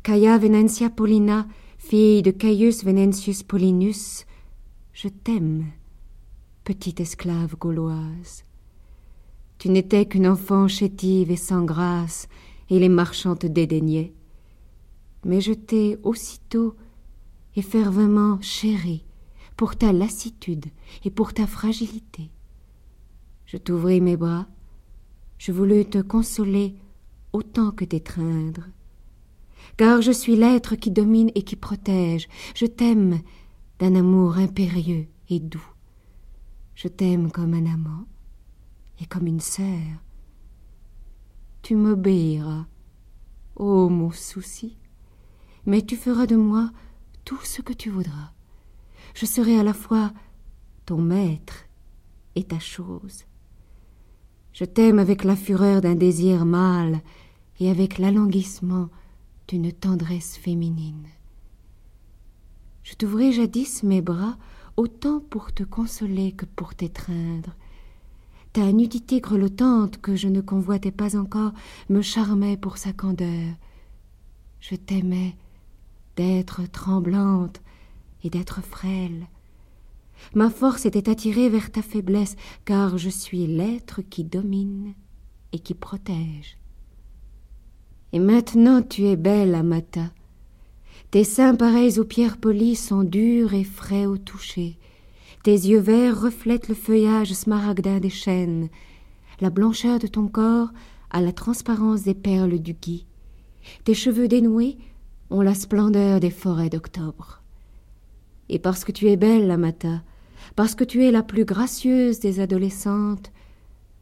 [0.03, 1.47] Caia Venencia Paulina,
[1.79, 4.25] fille de Caius Venentius Paulinus,
[4.91, 5.65] je t'aime,
[6.63, 8.43] petite esclave gauloise.
[9.57, 12.27] Tu n'étais qu'une enfant chétive et sans grâce,
[12.69, 14.13] et les marchands te dédaignaient.
[15.25, 16.75] Mais je t'ai aussitôt
[17.55, 19.05] et fervemment chérie
[19.55, 20.65] pour ta lassitude
[21.05, 22.29] et pour ta fragilité.
[23.45, 24.47] Je t'ouvris mes bras,
[25.37, 26.75] je voulus te consoler
[27.33, 28.67] autant que t'étreindre.
[29.79, 32.27] Car je suis l'être qui domine et qui protège.
[32.53, 33.21] Je t'aime
[33.79, 35.71] d'un amour impérieux et doux.
[36.75, 38.03] Je t'aime comme un amant
[38.99, 40.03] et comme une sœur.
[41.61, 42.65] Tu m'obéiras,
[43.55, 44.77] ô mon souci,
[45.65, 46.71] mais tu feras de moi
[47.23, 48.33] tout ce que tu voudras.
[49.13, 50.11] Je serai à la fois
[50.85, 51.69] ton maître
[52.35, 53.23] et ta chose.
[54.51, 56.99] Je t'aime avec la fureur d'un désir mâle
[57.61, 58.89] et avec l'alanguissement
[59.49, 61.07] d'une tendresse féminine.
[62.83, 64.37] Je t'ouvrais jadis mes bras
[64.77, 67.55] autant pour te consoler que pour t'étreindre.
[68.53, 71.51] Ta nudité grelottante que je ne convoitais pas encore
[71.89, 73.55] me charmait pour sa candeur.
[74.59, 75.35] Je t'aimais
[76.15, 77.61] d'être tremblante
[78.23, 79.27] et d'être frêle.
[80.35, 82.35] Ma force était attirée vers ta faiblesse,
[82.65, 84.93] car je suis l'être qui domine
[85.53, 86.58] et qui protège.
[88.11, 90.11] Et maintenant tu es belle, Amata.
[91.11, 94.77] Tes seins pareils aux pierres polies sont durs et frais au toucher.
[95.43, 98.69] Tes yeux verts reflètent le feuillage smaragdin des chênes.
[99.41, 100.69] La blancheur de ton corps
[101.11, 103.05] a la transparence des perles du gui.
[103.83, 104.77] Tes cheveux dénoués
[105.29, 107.41] ont la splendeur des forêts d'octobre.
[108.49, 110.01] Et parce que tu es belle, Amata,
[110.55, 113.31] parce que tu es la plus gracieuse des adolescentes,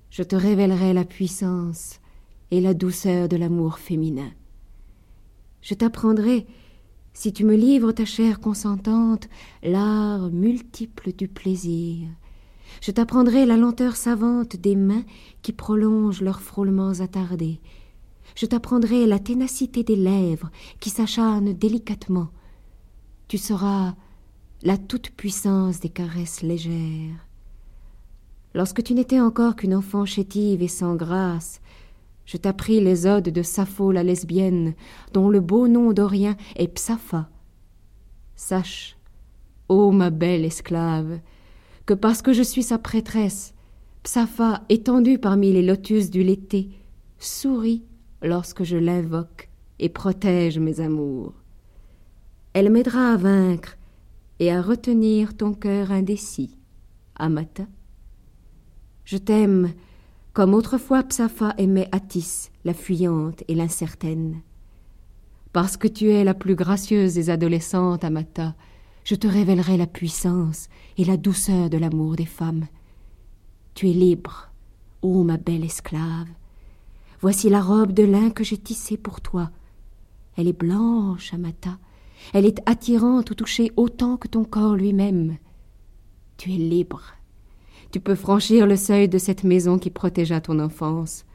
[0.09, 1.99] je te révélerai la puissance
[2.51, 4.31] et la douceur de l'amour féminin.
[5.61, 6.45] Je t'apprendrai,
[7.13, 9.27] si tu me livres ta chair consentante,
[9.63, 12.07] l'art multiple du plaisir.
[12.81, 15.03] Je t'apprendrai la lenteur savante des mains
[15.41, 17.59] qui prolongent leurs frôlements attardés.
[18.35, 22.27] Je t'apprendrai la ténacité des lèvres qui s'acharnent délicatement.
[23.27, 23.95] Tu sauras
[24.63, 27.27] la toute-puissance des caresses légères.
[28.53, 31.61] Lorsque tu n'étais encore qu'une enfant chétive et sans grâce,
[32.27, 34.75] je t'appris les odes de Sappho la lesbienne,
[35.13, 37.29] dont le beau nom dorien est Psapha.
[38.35, 38.97] Sache,
[39.69, 41.19] ô ma belle esclave,
[41.85, 43.53] que parce que je suis sa prêtresse,
[44.03, 46.69] Psapha, étendue parmi les lotus du l'été,
[47.17, 47.83] sourit
[48.21, 49.49] lorsque je l'invoque
[49.79, 51.33] et protège mes amours.
[52.51, 53.77] Elle m'aidera à vaincre
[54.39, 56.57] et à retenir ton cœur indécis,
[57.15, 57.67] Amata.
[59.05, 59.71] Je t'aime
[60.37, 64.43] comme autrefois Psapha aimait Attis, la fuyante et l'incertaine.
[65.51, 68.53] Parce que tu es la plus gracieuse des adolescentes, Amata,
[69.03, 70.69] je te révélerai la puissance
[70.99, 72.67] et la douceur de l'amour des femmes.
[73.73, 74.51] Tu es libre,
[75.01, 76.29] ô ma belle esclave.
[77.19, 79.49] Voici la robe de lin que j'ai tissée pour toi.
[80.35, 81.79] Elle est blanche, Amata,
[82.35, 85.37] elle est attirante au toucher autant que ton corps lui-même.
[86.37, 87.16] Tu es libre.
[87.91, 91.25] Tu peux franchir le seuil de cette maison qui protégea ton enfance.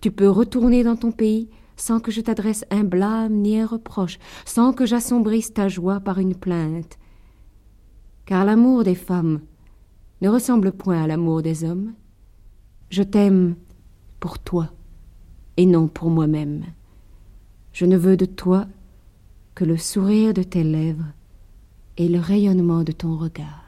[0.00, 4.18] Tu peux retourner dans ton pays sans que je t'adresse un blâme ni un reproche,
[4.44, 6.98] sans que j'assombrisse ta joie par une plainte.
[8.26, 9.40] Car l'amour des femmes
[10.20, 11.94] ne ressemble point à l'amour des hommes.
[12.90, 13.56] Je t'aime
[14.18, 14.70] pour toi
[15.56, 16.64] et non pour moi-même.
[17.72, 18.66] Je ne veux de toi
[19.54, 21.12] que le sourire de tes lèvres
[21.96, 23.59] et le rayonnement de ton regard.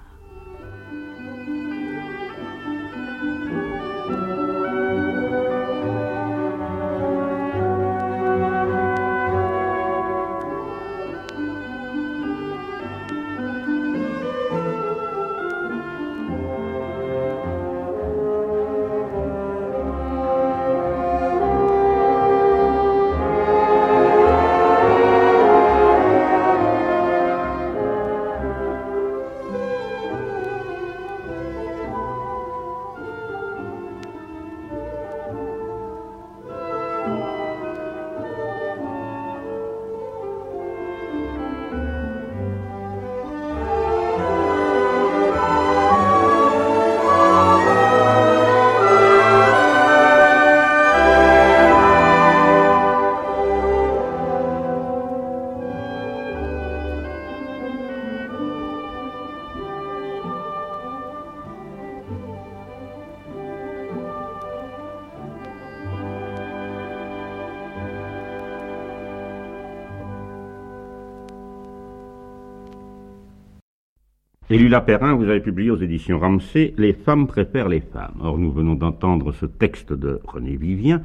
[74.52, 78.16] Élula Perrin, vous avez publié aux éditions Ramsey Les femmes préfèrent les femmes.
[78.20, 81.00] Or, nous venons d'entendre ce texte de René Vivien,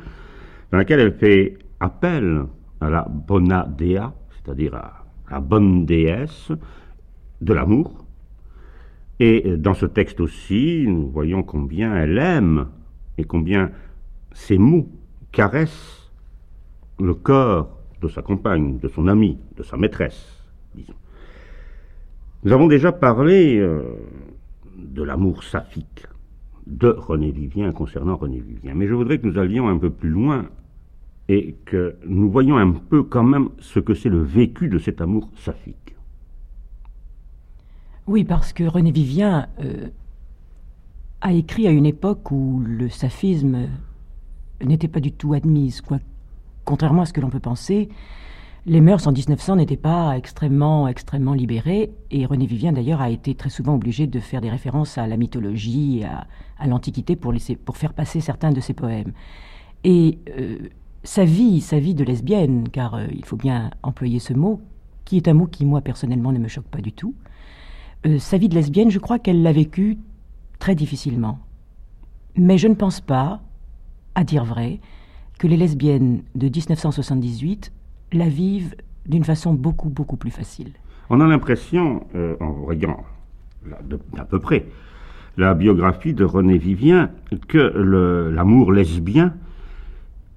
[0.69, 2.43] dans lequel elle fait appel
[2.81, 6.51] à la bona dea, c'est-à-dire à la bonne déesse
[7.39, 8.05] de l'amour.
[9.21, 12.67] Et dans ce texte aussi, nous voyons combien elle aime
[13.17, 13.71] et combien
[14.33, 14.89] ces mots
[15.31, 16.11] caressent
[16.99, 20.43] le corps de sa compagne, de son amie, de sa maîtresse,
[20.75, 20.95] disons.
[22.47, 23.81] Nous avons déjà parlé euh,
[24.77, 26.05] de l'amour saphique
[26.65, 30.07] de René Vivien concernant René Vivien, mais je voudrais que nous allions un peu plus
[30.07, 30.45] loin
[31.27, 35.01] et que nous voyions un peu quand même ce que c'est le vécu de cet
[35.01, 35.97] amour saphique.
[38.07, 39.89] Oui, parce que René Vivien euh,
[41.19, 43.67] a écrit à une époque où le saphisme
[44.63, 45.81] n'était pas du tout admise.
[46.63, 47.89] Contrairement à ce que l'on peut penser,
[48.67, 53.33] les mœurs en 1900 n'étaient pas extrêmement, extrêmement libérées, et René Vivien d'ailleurs a été
[53.33, 58.19] très souvent obligé de faire des références à la mythologie, à, l'Antiquité pour faire passer
[58.19, 59.13] certains de ses poèmes.
[59.85, 60.57] Et euh,
[61.05, 64.59] sa vie, sa vie de lesbienne, car euh, il faut bien employer ce mot,
[65.05, 67.15] qui est un mot qui moi personnellement ne me choque pas du tout,
[68.05, 69.97] euh, sa vie de lesbienne, je crois qu'elle l'a vécue
[70.59, 71.39] très difficilement.
[72.35, 73.39] Mais je ne pense pas,
[74.13, 74.81] à dire vrai,
[75.39, 77.71] que les lesbiennes de 1978
[78.11, 80.71] la vivent d'une façon beaucoup, beaucoup plus facile.
[81.09, 83.03] On a l'impression, euh, en voyant
[84.15, 84.65] d'à peu près
[85.37, 87.11] la biographie de René Vivien,
[87.47, 89.33] que l'amour lesbien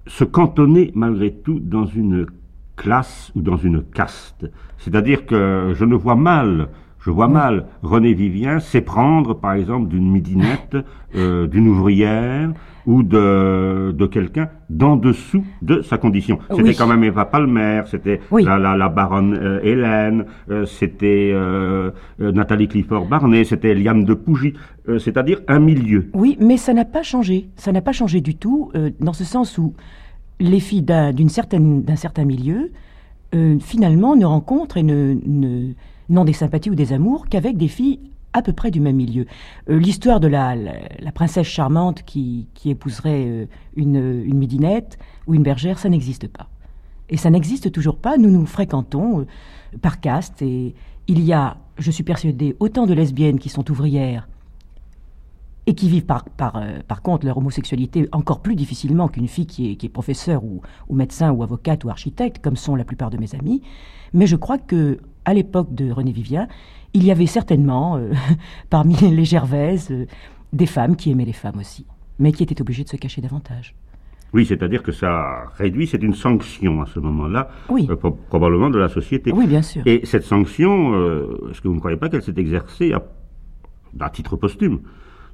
[0.07, 2.27] se cantonnait malgré tout dans une
[2.77, 4.51] classe ou dans une caste.
[4.79, 6.69] C'est-à-dire que je ne vois mal,
[7.01, 10.77] je vois mal René Vivien s'éprendre, par exemple, d'une midinette,
[11.15, 12.53] euh, d'une ouvrière
[12.91, 16.37] ou de, de quelqu'un d'en dessous de sa condition.
[16.51, 16.77] C'était Oui.
[16.77, 18.43] quand même Eva Palmer, c'était Oui.
[18.43, 24.05] la, la, la baronne euh, Hélène, euh, c'était euh, euh, Nathalie Clifford Barnet, c'était Liane
[24.05, 24.55] de Pougy,
[24.99, 26.11] c'est-à-dire un milieu.
[26.15, 27.49] Oui, mais ça n'a pas changé.
[27.55, 29.73] Ça n'a pas changé du tout, dans ce sens où
[30.41, 32.71] les filles d'un d'une certaine- d'un certain milieu,
[33.61, 35.73] finalement, ne rencontrent et ne, ne-
[36.09, 38.01] n'ont des sympathies ou des amours qu'avec des filles
[38.33, 39.27] à peu près du même milieu.
[39.69, 45.43] Euh, L'histoire de la, la, princesse charmante qui, qui épouserait euh, une, midinette ou une
[45.43, 46.49] bergère, ça n'existe pas.
[47.09, 48.19] Et ça n'existe toujours pas.
[48.19, 49.27] Nous nous fréquentons euh,
[49.81, 50.75] par caste et
[51.09, 54.29] il y a, je suis persuadée, autant de lesbiennes qui sont ouvrières
[55.67, 56.25] et qui vivent par,
[57.03, 61.33] contre leur homosexualité encore plus difficilement qu'une fille qui est, qui professeure ou, ou médecin
[61.33, 63.61] ou avocate ou architecte, comme sont la plupart de mes amis.
[64.13, 66.49] Mais je crois que à l'époque de René Vivien,
[66.95, 68.13] il y avait certainement euh,
[68.71, 70.07] parmi les Gervaises euh,
[70.53, 71.87] des femmes qui aimaient les femmes aussi,
[72.19, 73.75] mais qui étaient obligées de se cacher davantage.
[74.33, 77.87] Oui, c'est-à-dire que ça réduit, c'est une sanction à ce moment-là, Oui.
[77.91, 79.33] euh, pro- probablement de la société.
[79.33, 79.83] Oui, bien sûr.
[79.87, 80.95] Et cette sanction,
[81.51, 83.03] est-ce que vous ne croyez pas qu'elle s'est exercée à,
[84.01, 84.81] à titre posthume?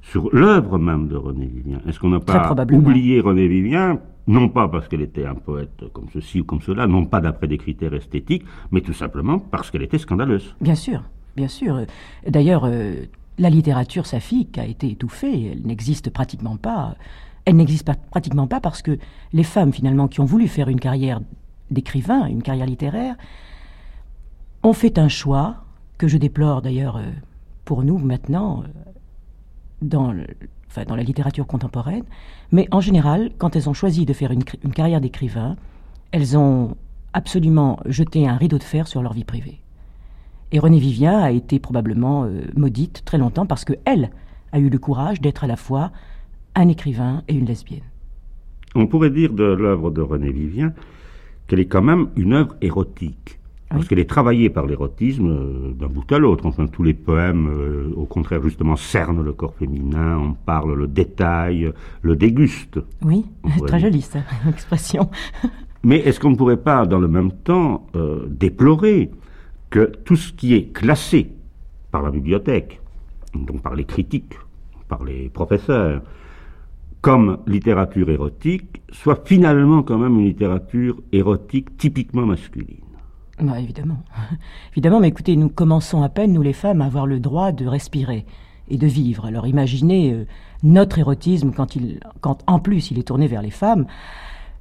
[0.01, 3.99] Sur l'œuvre même de René Vivien Est-ce qu'on n'a pas oublié René Vivien?
[4.27, 7.47] Non pas parce qu'elle était un poète comme ceci ou comme cela, non pas d'après
[7.47, 10.53] des critères esthétiques, mais tout simplement parce qu'elle était scandaleuse.
[10.59, 11.01] Bien sûr,
[11.37, 11.85] bien sûr.
[12.27, 13.05] D'ailleurs, euh,
[13.39, 15.51] la littérature saphique a été étouffée.
[15.51, 16.95] Elle n'existe pratiquement pas.
[17.45, 18.97] Elle n'existe pas, pratiquement pas parce que
[19.31, 21.21] les femmes, finalement, qui ont voulu faire une carrière
[21.71, 23.15] d'écrivain, une carrière littéraire,
[24.63, 25.63] ont fait un choix
[25.97, 27.11] que je déplore d'ailleurs euh,
[27.63, 28.91] pour nous maintenant, euh,
[29.81, 32.03] dans, la littérature contemporaine,
[32.51, 35.55] mais en général, quand elles ont choisi de faire une carrière d'écrivain,
[36.11, 36.75] elles ont
[37.13, 39.59] absolument jeté un rideau de fer sur leur vie privée.
[40.51, 44.11] Et Renée Vivien a été probablement euh, maudite très longtemps parce qu'elle
[44.51, 45.91] a eu le courage d'être à la fois
[46.55, 47.83] un écrivain et une lesbienne.
[48.75, 50.73] On pourrait dire de l'œuvre de René Vivien
[51.47, 53.36] qu'elle est quand même une œuvre érotique.
[53.69, 53.87] Parce Oui.
[53.89, 56.45] qu'elle est travaillée par l'érotisme euh, d'un bout à l'autre.
[56.45, 60.87] Enfin, tous les poèmes, euh, au contraire, justement, cernent le corps féminin, on parle, le
[60.87, 62.79] détail, le déguste.
[63.01, 63.25] Oui,
[63.65, 65.09] très jolie ça, l'expression.
[65.83, 69.11] Mais est-ce qu'on ne pourrait pas, dans le même temps, euh, déplorer
[69.69, 71.29] que tout ce qui est classé
[71.91, 72.79] par la bibliothèque,
[73.35, 74.35] donc par les critiques,
[74.87, 76.01] par les professeurs,
[77.01, 82.77] comme littérature érotique, soit finalement quand même une littérature érotique typiquement masculine?
[83.39, 83.97] Bah, évidemment.
[84.71, 87.65] évidemment, mais écoutez, nous commençons à peine, nous les femmes, à avoir le droit de
[87.67, 88.25] respirer
[88.69, 89.25] et de vivre.
[89.25, 90.25] Alors imaginez euh,
[90.63, 93.85] notre érotisme quand, il, quand en plus il est tourné vers les femmes.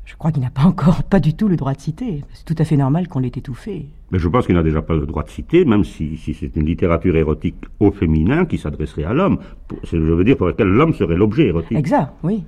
[0.04, 2.22] Je crois qu'il n'a pas encore pas du tout le droit de citer.
[2.32, 3.86] C'est tout à fait normal qu'on l'ait étouffé.
[4.12, 6.54] Mais je pense qu'il n'a déjà pas le droit de citer, même si, si c'est
[6.54, 9.38] une littérature érotique au féminin qui s'adresserait à l'homme.
[9.82, 11.76] Je veux dire pour laquelle l'homme serait l'objet érotique.
[11.76, 12.44] Exact, oui.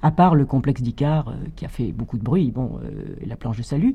[0.00, 3.36] À part le complexe d'Icare, euh, qui a fait beaucoup de bruit, bon, euh, la
[3.36, 3.94] planche de salut,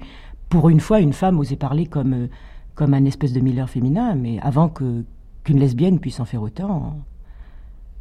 [0.50, 2.28] pour une fois, une femme osait parler comme, euh,
[2.76, 5.04] comme un espèce de Miller féminin, mais avant que,
[5.44, 7.00] qu'une lesbienne puisse en faire autant,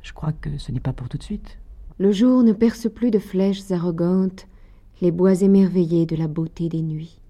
[0.03, 1.59] je crois que ce n'est pas pour tout de suite.
[1.99, 4.47] Le jour ne perce plus de flèches arrogantes
[5.01, 7.21] les bois émerveillés de la beauté des nuits.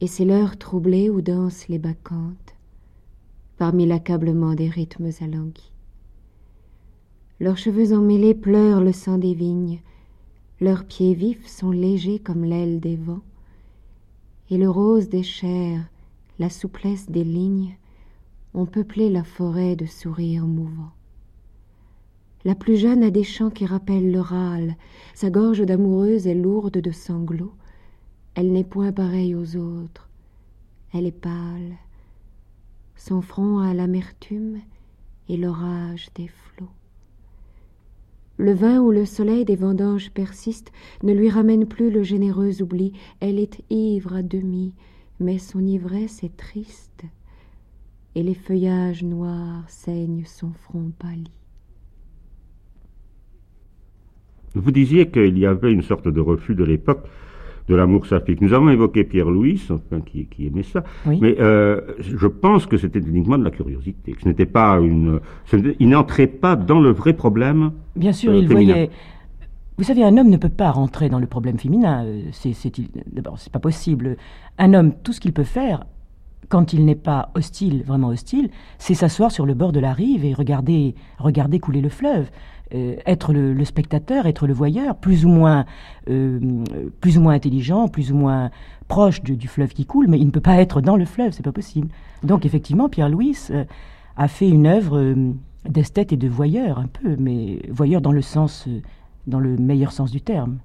[0.00, 2.54] Et c'est l'heure troublée où dansent les bacchantes,
[3.56, 5.72] parmi l'accablement des rythmes alanguis.
[7.40, 9.80] Leurs cheveux emmêlés pleurent le sang des vignes,
[10.60, 13.22] leurs pieds vifs sont légers comme l'aile des vents,
[14.50, 15.84] et le rose des chairs,
[16.38, 17.76] la souplesse des lignes,
[18.54, 20.92] ont peuplé la forêt de sourires mouvants.
[22.44, 24.76] La plus jeune a des chants qui rappellent le râle.
[25.14, 27.54] Sa gorge d'amoureuse est lourde de sanglots.
[28.34, 30.08] Elle n'est point pareille aux autres.
[30.94, 31.76] Elle est pâle.
[32.96, 34.60] Son front a l'amertume
[35.28, 36.70] et l'orage des flots.
[38.38, 40.70] Le vin où le soleil des vendanges persiste
[41.02, 42.92] ne lui ramène plus le généreux oubli.
[43.18, 44.74] Elle est ivre à demi,
[45.18, 47.04] mais son ivresse est triste,
[48.14, 51.32] et les feuillages noirs saignent son front pâli.
[54.54, 57.06] Vous disiez qu'il y avait une sorte de refus de l'époque
[57.68, 58.40] de l'amour saphique.
[58.40, 61.18] Nous avons évoqué Pierre-Louis, enfin, qui, qui aimait ça, Oui.
[61.20, 65.20] mais euh, je pense que c'était uniquement de la curiosité, que ce n'était pas une...
[65.44, 67.72] ce il n'entrait pas dans le vrai problème.
[67.96, 68.72] Bien sûr, Euh, il féminin.
[68.72, 68.90] voyait.
[69.76, 72.04] Vous savez, un homme ne peut pas rentrer dans le problème féminin.
[72.04, 72.52] euh, C'est,
[73.12, 74.16] d'abord, c'est pas possible.
[74.58, 75.84] Un homme, tout ce qu'il peut faire,
[76.48, 80.24] quand il n'est pas hostile, vraiment hostile, c'est s'asseoir sur le bord de la rive
[80.24, 82.30] et regarder, regarder couler le fleuve.
[82.74, 85.64] Euh, être le, spectateur, être le voyeur, plus ou moins,
[86.10, 86.38] euh,
[87.00, 88.50] plus ou moins intelligent, plus ou moins
[88.88, 91.42] proche du, fleuve qui coule, mais il ne peut pas être dans le fleuve, c'est
[91.42, 91.88] pas possible.
[92.22, 93.64] Donc effectivement, Pierre-Louis euh,
[94.18, 95.14] a fait une œuvre
[95.66, 98.68] d'esthète et de voyeur un peu, mais voyeur dans le sens,
[99.26, 100.58] dans le meilleur sens du terme.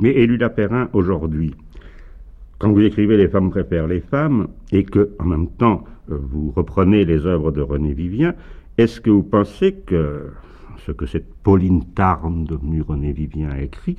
[0.00, 1.54] Mais Élu Perrin, aujourd'hui,
[2.58, 7.04] quand vous écrivez Les femmes préfèrent les femmes, et que, en même temps, vous reprenez
[7.04, 8.34] les œuvres de René Vivien,
[8.78, 10.30] est-ce que vous pensez que
[10.86, 13.96] ce que cette Pauline Tarn, devenue René Vivien, a écrit,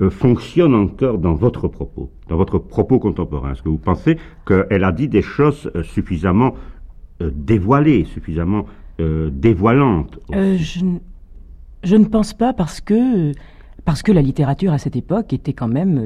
[0.00, 3.52] euh, fonctionne encore dans votre propos, dans votre propos contemporain.
[3.52, 6.54] Est-ce que vous pensez qu'elle a dit des choses euh, suffisamment
[7.20, 8.66] euh, dévoilées, suffisamment
[9.00, 13.30] dévoilantes je, ne pense pas parce que
[13.84, 16.02] parce que la littérature à cette époque était quand même,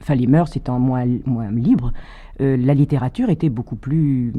[0.00, 1.92] enfin les mœurs étant moins moins libres,
[2.38, 4.32] la littérature était beaucoup plus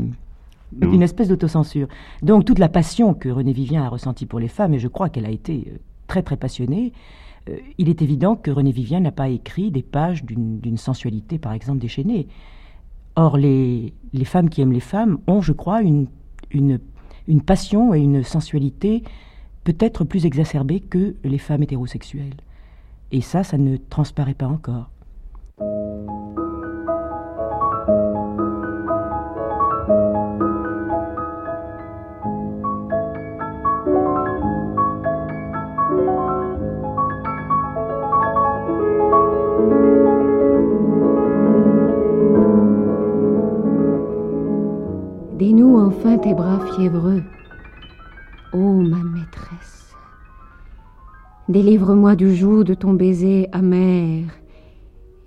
[0.82, 1.88] Une espèce d'autocensure.
[2.22, 5.10] Donc toute la passion que René Vivien a ressentie pour les femmes, et je crois
[5.10, 5.78] qu'elle a été euh,
[6.08, 6.94] très très passionnée,
[7.50, 11.38] euh, il est évident que René Vivien n'a pas écrit des pages d'une d'une sensualité,
[11.38, 12.28] par exemple, déchaînée.
[13.16, 16.08] Or, les, les femmes qui aiment les femmes ont, je crois, une,
[16.50, 16.80] une,
[17.28, 19.04] une passion et une sensualité
[19.64, 22.36] peut-être plus exacerbées que les femmes hétérosexuelles.
[23.12, 24.90] Et ça, ça ne transparaît pas encore.
[45.94, 47.24] Enfin tes bras fiévreux,
[48.52, 49.96] ô ma maîtresse.
[51.50, 54.26] Délivre-moi du joug de ton baiser amer,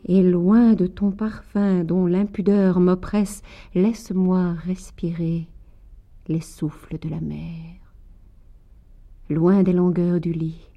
[0.07, 3.43] et loin de ton parfum dont l'impudeur m'oppresse,
[3.75, 5.47] laisse-moi respirer
[6.27, 7.75] les souffles de la mer.
[9.29, 10.69] loin des longueurs du lit.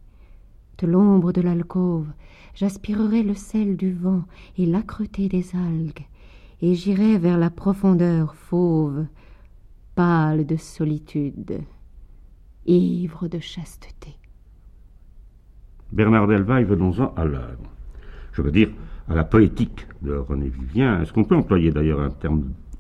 [0.80, 2.08] De l'ombre de l'alcôve,
[2.56, 4.24] j'aspirerai le sel du vent
[4.58, 6.06] et l'âcreté des algues,
[6.62, 9.06] et j'irai vers la profondeur fauve,
[10.00, 11.60] pâle de solitude,
[12.66, 14.16] ivre de chasteté.
[15.92, 17.70] Bernard Delvaille, venons-en à l'œuvre.
[18.32, 18.70] Je veux dire,
[19.10, 21.02] à la poétique de René Vivien.
[21.02, 22.16] Est-ce qu'on peut employer d'ailleurs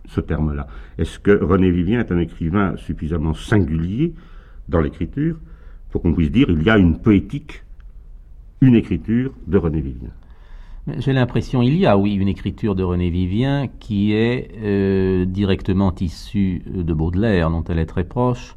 [0.06, 0.66] ce terme-là?
[0.98, 4.16] Est-ce que René Vivien est un écrivain suffisamment singulier
[4.70, 5.36] dans l'écriture
[5.90, 7.66] pour qu'on puisse dire il y a une poétique,
[8.62, 10.12] une écriture de René Vivien?
[10.98, 15.94] J'ai l'impression il y a, oui, une écriture de René Vivien qui est euh, directement
[15.99, 18.56] issue de Baudelaire, dont elle est très proche,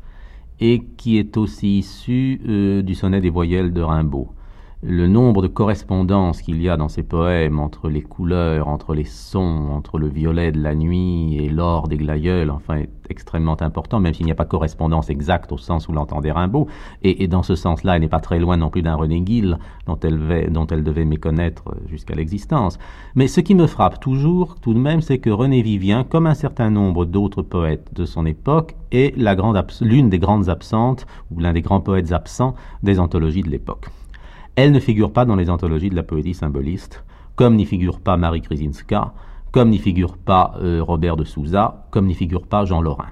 [0.61, 4.29] et qui est aussi issue euh, du sonnet des voyelles de Rimbaud
[4.85, 9.05] le nombre de correspondances qu'il y a dans ces poèmes entre les couleurs, entre les
[9.05, 14.01] sons, entre le violet de la nuit et l'or des glaïeuls, enfin, est extrêmement important,
[14.01, 16.67] même s'il n'y a pas correspondance exacte au sens où l'entendait Rimbaud.
[17.03, 19.57] Et, dans ce sens-là, elle n'est pas très loin non plus d'un René Gill,
[19.87, 22.77] dont elle, dont elle devait méconnaître jusqu'à l'existence.
[23.15, 26.35] Mais ce qui me frappe toujours, tout de même, c'est que René Vivien, comme un
[26.35, 29.15] certain nombre d'autres poètes de son époque, est
[29.81, 33.89] l'une des grandes absentes, ou l'un des grands poètes absents des anthologies de l'époque.
[34.55, 37.05] Elle ne figure pas dans les anthologies de la poésie symboliste,
[37.37, 39.15] comme n'y figure pas Marie Krizinska,
[39.51, 43.09] comme n'y figure pas euh, Robert de Souza, comme n'y figure pas Jean Lorrain.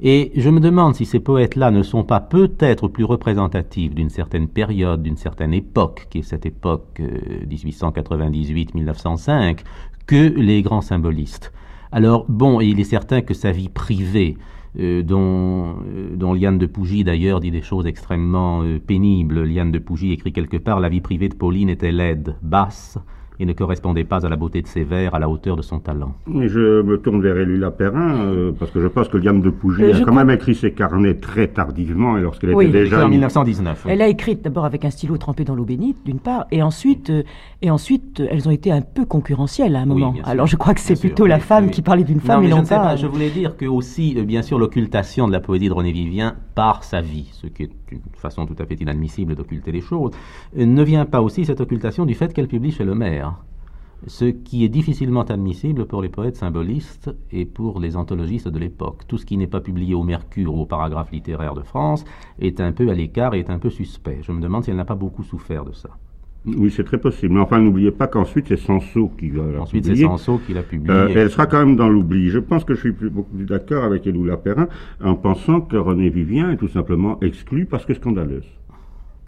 [0.00, 4.46] Et je me demande si ces poètes-là ne sont pas peut-être plus représentatifs d'une certaine
[4.46, 7.00] période, d'une certaine époque, qui est cette époque
[7.48, 9.54] 1898-1905, euh,
[10.06, 11.52] que les grands symbolistes.
[11.90, 14.36] Alors, bon, il est certain que sa vie privée,
[14.78, 19.42] euh, dont, euh, dont, Liane de Pougy d'ailleurs dit des choses extrêmement euh, pénibles.
[19.42, 22.98] Liane de Pougy écrit quelque part La vie privée de Pauline était laide, basse,
[23.40, 25.78] et ne correspondait pas à la beauté de ses vers, à la hauteur de son
[25.78, 26.14] talent.
[26.26, 29.84] je me tourne vers Élula Perrin, euh, parce que je pense que Liane de Pougy
[29.84, 33.04] euh, a quand même écrit ses carnets très tardivement, et lorsqu'elle était déjà...
[33.04, 33.86] en 1919.
[33.88, 37.10] Elle a écrit d'abord avec un stylo trempé dans l'eau bénite, d'une part, et ensuite,
[37.10, 37.22] euh,
[37.62, 40.14] et ensuite, elles ont été un peu concurrentielles à un moment.
[40.24, 42.68] Alors je crois que c'est plutôt la femme qui parlait d'une femme, et non je
[42.68, 42.96] pas.
[42.96, 46.82] Je voulais dire que aussi, bien sûr, l'occultation de la poésie de René Vivien par
[46.82, 50.10] sa vie, ce qui est une façon tout à fait inadmissible d'occulter les choses,
[50.56, 53.36] ne vient pas aussi, cette occultation, du fait qu'elle publie chez le maire
[54.08, 59.02] ce qui est difficilement admissible pour les poètes symbolistes et pour les anthologistes de l'époque.
[59.06, 62.04] Tout ce qui n'est pas publié au Mercure ou au paragraphe littéraire de France
[62.40, 64.18] est un peu à l'écart et est un peu suspect.
[64.22, 65.90] Je me demande si elle n'a pas beaucoup souffert de ça.
[66.56, 67.34] Oui, c'est très possible.
[67.34, 70.90] Mais enfin, n'oubliez pas qu'ensuite, c'est Sanso qui va Ensuite, c'est Sanso qui l'a publié.
[70.90, 72.30] Euh, elle sera quand même dans l'oubli.
[72.30, 74.68] Je pense que je suis plus, beaucoup plus d'accord avec Eloula Perrin
[75.02, 78.57] en pensant que René Vivien est tout simplement exclu parce que scandaleuse.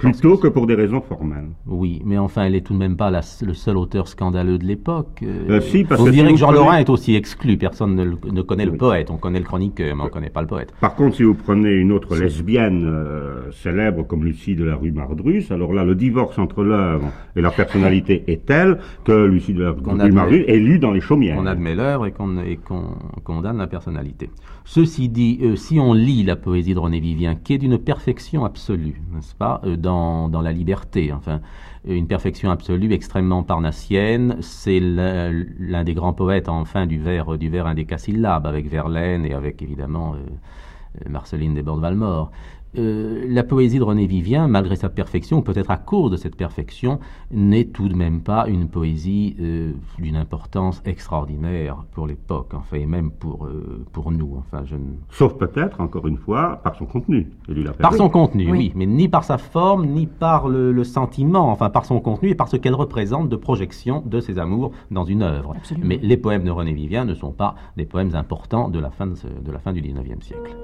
[0.00, 1.50] Plutôt que pour des raisons formelles.
[1.66, 4.64] Oui, mais enfin, elle est tout de même pas la, le seul auteur scandaleux de
[4.64, 5.20] l'époque.
[5.22, 7.58] Euh, euh si, parce on dirait que Jean Lorrain est aussi exclu.
[7.58, 9.10] Personne ne, ne connaît le poète.
[9.10, 10.72] On connaît le chroniqueur, mais on ne connaît pas le poète.
[10.80, 14.90] Par contre, si vous prenez une autre lesbienne euh, célèbre comme Lucie de la rue
[14.90, 19.62] Mardrus, alors là, le divorce entre l'œuvre et la personnalité est tel que Lucie de
[19.64, 21.36] la rue Mardrus est lue dans les chaumières.
[21.38, 24.30] On admet l'œuvre et qu'on qu condamne la personnalité.
[24.72, 28.44] Ceci dit, euh, si on lit la poésie de René Vivien, qui est d'une perfection
[28.44, 31.40] absolue, n'est-ce pas, euh, dans, la liberté, enfin,
[31.84, 37.66] une perfection absolue extrêmement parnassienne, c'est l'un des grands poètes, enfin, du vers, du vers
[37.66, 42.30] indécasyllabe, avec Verlaine et avec, évidemment, euh, Marceline Desbordes-Valmore.
[42.78, 47.00] Euh, la poésie de René Vivien, malgré sa perfection, peut-être à cause de cette perfection,
[47.32, 52.86] n'est tout de même pas une poésie euh, d'une importance extraordinaire pour l'époque, enfin, et
[52.86, 54.36] même pour, euh, pour nous.
[54.38, 54.76] Enfin, je
[55.10, 57.28] Sauf peut-être, encore une fois, par son contenu.
[57.80, 58.72] Par son contenu, oui.
[58.76, 62.48] mais ni par sa forme, ni par le, sentiment, enfin, par son contenu et par
[62.48, 65.54] ce qu'elle représente de projection de ses amours dans une œuvre.
[65.82, 69.06] Mais les poèmes de René Vivien ne sont pas des poèmes importants de la fin,
[69.06, 69.14] de,
[69.44, 70.56] de la fin du XIXe siècle.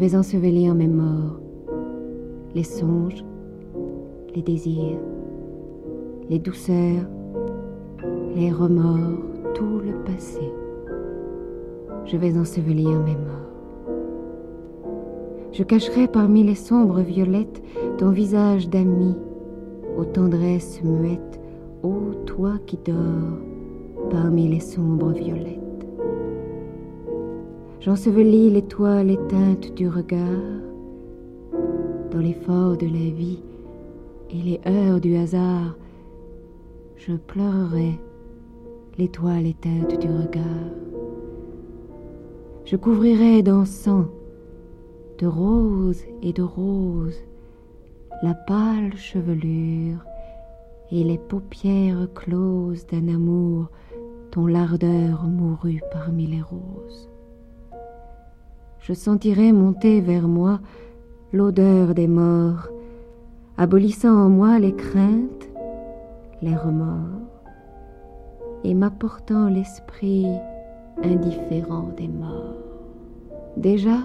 [0.00, 1.38] Vais ensevelir mes morts,
[2.54, 3.22] les songes,
[4.34, 4.98] les désirs,
[6.30, 7.04] les douceurs,
[8.34, 9.18] les remords,
[9.52, 10.40] tout le passé.
[12.06, 13.50] Je vais ensevelir mes morts.
[15.52, 17.62] Je cacherai parmi les sombres violettes
[17.98, 19.14] ton visage d'ami,
[19.98, 21.38] aux tendresses muettes,
[21.82, 25.59] ô toi qui dors parmi les sombres violettes.
[27.80, 30.60] J'ensevelis l'étoile éteinte du regard
[32.10, 33.42] dans l'effort de la vie
[34.28, 35.78] et les heures du hasard,
[36.96, 37.98] je pleurerai
[38.98, 40.44] l'étoile éteinte du regard.
[42.66, 44.08] Je couvrirai d'encens,
[45.18, 47.24] de roses et de roses,
[48.22, 50.04] la pâle chevelure
[50.92, 53.70] et les paupières closes d'un amour
[54.32, 57.09] dont l'ardeur mourut parmi les roses.
[58.80, 60.58] Je sentirai monter vers moi
[61.32, 62.68] l'odeur des morts,
[63.58, 65.50] abolissant en moi les craintes,
[66.40, 67.44] les remords,
[68.64, 70.26] et m'apportant l'esprit
[71.04, 72.56] indifférent des morts.
[73.58, 73.98] Déjà,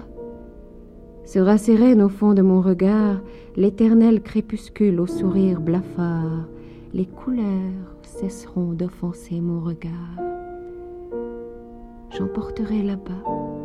[1.24, 3.20] sera sérène au fond de mon regard
[3.56, 6.46] l'éternel crépuscule au sourire blafard,
[6.92, 10.20] les couleurs cesseront d'offenser mon regard.
[12.10, 13.55] J'emporterai là-bas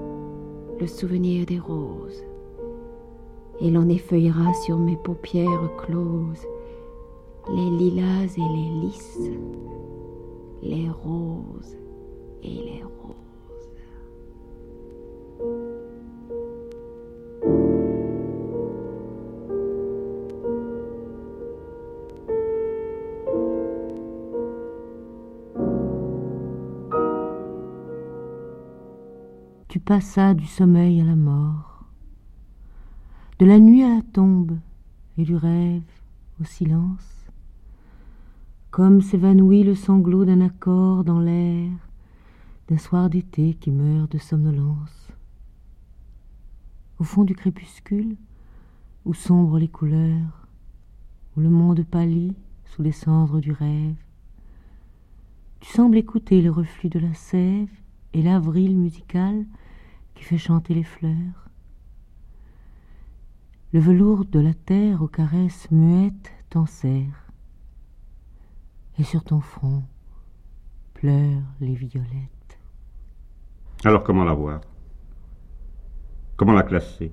[0.81, 2.23] le souvenir des roses,
[3.59, 6.47] et l'on effeuillera sur mes paupières closes
[7.49, 9.19] les lilas et les lys,
[10.63, 11.77] les roses
[12.41, 13.69] et les roses.
[29.81, 31.85] Tu passas du sommeil à la mort,
[33.39, 34.59] de la nuit à la tombe
[35.17, 35.81] et du rêve
[36.39, 37.25] au silence,
[38.69, 41.71] comme s'évanouit le sanglot d'un accord dans l'air
[42.69, 45.07] d'un soir d'été qui meurt de somnolence.
[46.99, 48.17] Au fond du crépuscule,
[49.05, 50.47] où sombrent les couleurs,
[51.35, 52.35] où le monde pâlit
[52.65, 53.95] sous les cendres du rêve,
[55.59, 57.71] tu sembles écouter le reflux de la sève
[58.13, 59.43] et l'avril musical
[60.21, 61.49] qui fait chanter les fleurs.
[63.73, 67.25] Le velours de la terre aux caresses muettes t'enserre,
[68.99, 69.81] et sur ton front
[70.93, 72.59] pleurent les violettes.
[73.83, 74.61] Alors comment la voir?
[76.35, 77.11] Comment la classer?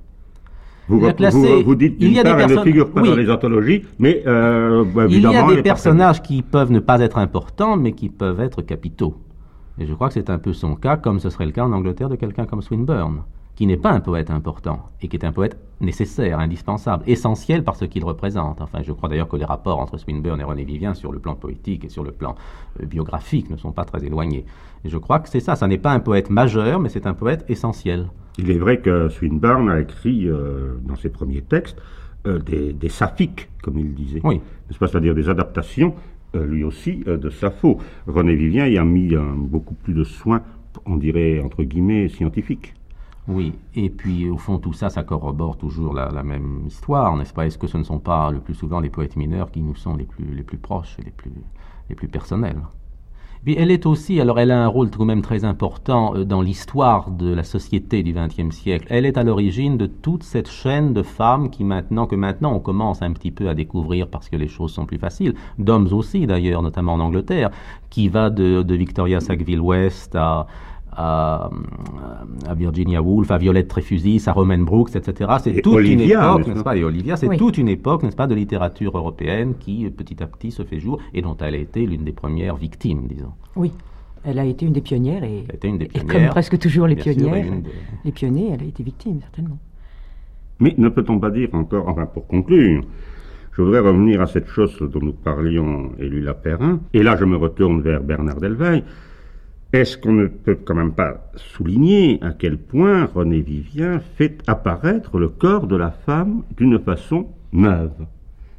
[0.89, 2.48] Vous, La vous- classer, vous- vous dites il y d'une a des part, elle ne
[2.48, 3.09] personnes- figure pas oui.
[3.09, 7.01] dans les anthologies, mais euh, bah, Il y a des personnages qui peuvent ne pas
[7.01, 9.16] être importants, mais qui peuvent être capitaux.
[9.80, 11.72] Et je crois que c'est un peu son cas, comme ce serait le cas en
[11.72, 13.22] Angleterre de quelqu'un comme Swinburne,
[13.55, 17.76] qui n'est pas un poète important, et qui est un poète nécessaire, indispensable, essentiel par
[17.76, 18.60] ce qu'il représente.
[18.60, 21.34] Enfin, je crois d'ailleurs que les rapports entre Swinburne et René Vivien sur le plan
[21.34, 22.34] poétique et sur le plan
[22.80, 24.44] euh, biographique ne sont pas très éloignés.
[24.84, 27.14] Et je crois que c'est ça, ça n'est pas un poète majeur, mais c'est un
[27.14, 28.09] poète essentiel.
[28.38, 31.80] Il est vrai que Swinburne a écrit euh, dans ses premiers textes
[32.26, 34.20] euh, des, des saphiques, comme il disait.
[34.22, 34.36] Oui.
[34.68, 34.86] N'est-ce pas?
[34.86, 35.94] C'est-à-dire des adaptations,
[36.34, 37.78] lui aussi, euh, de Sappho.
[38.06, 40.42] René Vivien y a mis euh, beaucoup plus de soins,
[40.86, 42.74] on dirait, entre guillemets, scientifiques.
[43.26, 47.34] Oui, et puis au fond tout ça, ça corrobore toujours la, la même histoire, n'est-ce
[47.34, 47.46] pas?
[47.46, 49.96] Est-ce que ce ne sont pas le plus souvent les poètes mineurs qui nous sont
[49.96, 51.32] les plus, les plus proches et les plus,
[51.90, 52.60] les plus personnels?
[53.47, 56.43] Elle est aussi, alors elle a un rôle tout de même très important euh, dans
[56.43, 58.86] l'histoire de la société du XXe siècle.
[58.90, 62.60] Elle est à l'origine de toute cette chaîne de femmes qui maintenant, que maintenant on
[62.60, 66.27] commence un petit peu à découvrir parce que les choses sont plus faciles, d'hommes aussi
[66.27, 67.51] d'ailleurs, notamment en Angleterre,
[67.90, 70.47] qui va de, de Victoria Sackville West à,
[71.00, 71.48] à,
[72.48, 75.30] à Virginia Woolf, à Violette Tréfusis, à Romaine Brooks, etc.
[75.40, 77.36] C'est Et toute Olivia, une époque, n'est-ce pas Et Olivia, c'est Oui.
[77.36, 80.80] toute une époque, n'est-ce pas, de littérature européenne qui, euh, petit à petit, se fait
[80.80, 83.32] jour et dont elle a été l'une des premières victimes, disons.
[83.54, 83.70] Oui,
[84.24, 86.12] elle a été une des pionnières et, Elle a été une des et pionnières.
[86.14, 87.62] comme presque toujours les sûr, pionnières, des-
[88.04, 89.58] les pionniers, elle a été victime certainement.
[90.58, 92.82] Mais ne peut-on pas dire encore, enfin pour conclure,
[93.52, 97.36] je voudrais revenir à cette chose dont nous parlions, Élu Perrin, et là je me
[97.36, 98.82] retourne vers Bernard Delveil.
[99.70, 105.18] Est-ce qu'on ne peut quand même pas souligner à quel point René Vivien fait apparaître
[105.18, 108.06] le corps de la femme d'une façon neuve?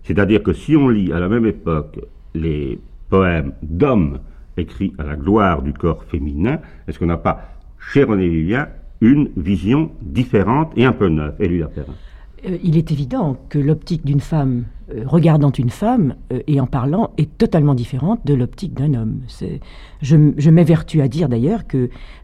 [0.04, 2.00] C'est-à-dire que si on lit à la même époque
[2.36, 2.80] les
[3.10, 4.20] poèmes d'hommes
[4.56, 7.42] écrits à la gloire du corps féminin, est-ce qu'on n'a pas
[7.80, 8.68] chez René Vivien
[9.02, 11.38] une vision différente et un peu neuve?
[11.38, 11.70] Perrin.
[11.80, 12.09] Euh,
[12.64, 14.64] il est évident que l'optique d'une femme
[14.94, 19.22] euh, regardant une femme euh, et en parlant est totalement différente de l'optique d'un homme.
[19.28, 19.60] C'est-
[20.02, 21.78] Je, m'évertue à dire d'ailleurs que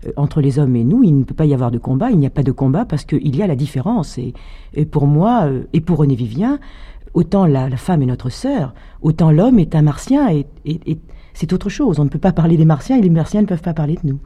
[0.08, 2.12] euh, entre les hommes et nous, il ne peut pas y avoir de combat.
[2.12, 4.18] Il n'y a pas de combat parce qu'il y a la différence.
[4.18, 4.34] Et,
[4.74, 6.60] et pour moi euh, et pour René Vivien,
[7.14, 10.98] autant la, la femme est notre sœur, autant l'homme est un martien et, et- et
[11.34, 12.00] c'est autre chose.
[12.00, 14.08] On ne peut pas parler des martiens et les martiens ne peuvent pas parler de
[14.10, 14.20] nous.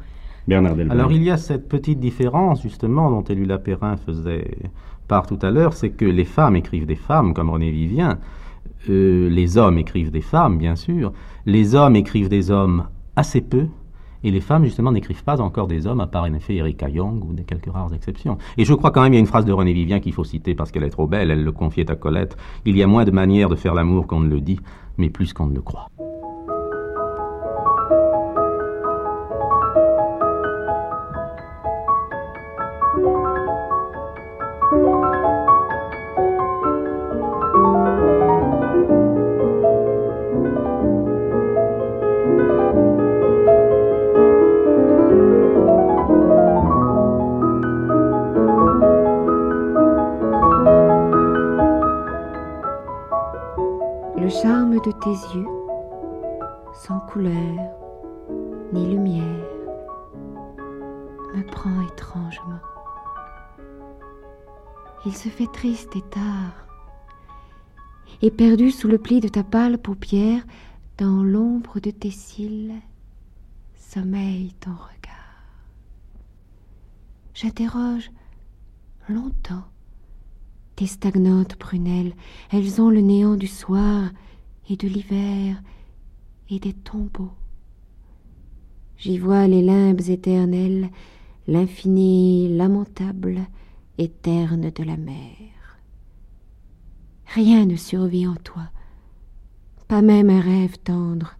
[0.47, 0.75] Bernard.
[0.89, 4.47] Alors il y a cette petite différence justement dont Élu Lapérin faisait
[5.09, 8.19] part tout à l'heure, c'est que les femmes écrivent des femmes comme René Vivien,
[8.89, 11.11] euh, les hommes écrivent des femmes bien sûr,
[11.45, 12.85] les hommes écrivent des hommes
[13.17, 13.67] assez peu,
[14.21, 17.23] Et les femmes, justement, n'écrivent pas encore des hommes, à part en effet Erika Young
[17.23, 18.37] ou des quelques rares exceptions.
[18.57, 20.25] Et je crois quand même, il y a une phrase de René Vivien qu'il faut
[20.25, 21.31] citer parce qu'elle est trop belle.
[21.31, 22.35] Elle le confiait à Colette.
[22.65, 24.59] Il y a moins de manières de faire l'amour qu'on ne le dit,
[24.97, 25.87] mais plus qu'on ne le croit.
[54.91, 55.47] Tes yeux,
[56.73, 57.57] sans couleur
[58.73, 59.45] ni lumière,
[61.35, 62.59] me prend étrangement.
[65.05, 66.67] Il se fait triste et tard,
[68.21, 70.43] et perdu sous le pli de ta pâle paupière,
[70.97, 72.73] dans l'ombre de tes cils,
[73.75, 74.99] sommeille ton regard.
[77.33, 78.11] J'interroge
[79.07, 79.63] longtemps
[80.75, 82.13] tes stagnantes prunelles,
[82.51, 84.09] elles ont le néant du soir
[84.69, 85.61] et de l'hiver
[86.49, 87.31] et des tombeaux.
[88.97, 90.89] J'y vois les limbes éternelles,
[91.47, 93.47] l'infini lamentable
[93.97, 95.79] et terne de la mer.
[97.33, 98.69] Rien ne survit en toi,
[99.87, 101.35] pas même un rêve tendre.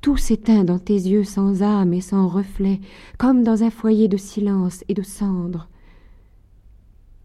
[0.00, 2.80] Tout s'éteint dans tes yeux sans âme et sans reflet,
[3.18, 5.68] comme dans un foyer de silence et de cendre.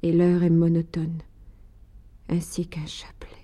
[0.03, 1.19] Et l'heure est monotone,
[2.29, 3.40] ainsi qu'un chapelet.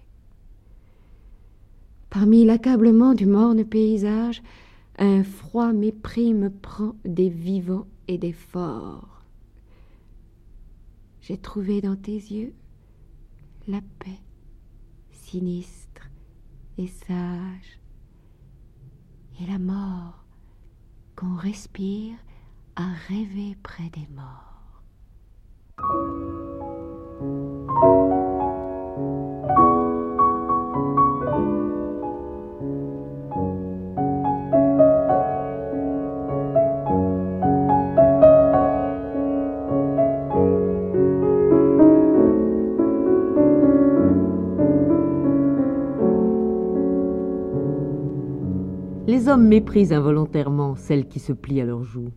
[2.09, 4.41] Parmi l'accablement du morne paysage,
[4.97, 9.23] un froid mépris me prend des vivants et des forts.
[11.21, 12.53] J'ai trouvé dans tes yeux
[13.67, 14.21] la paix,
[15.11, 16.09] sinistre
[16.77, 17.79] et sage,
[19.41, 20.23] et la mort
[21.15, 22.15] qu'on respire
[22.77, 24.46] à rêver près des morts.
[49.27, 52.13] Les hommes méprisent involontairement celles qui se plient à leurs joues.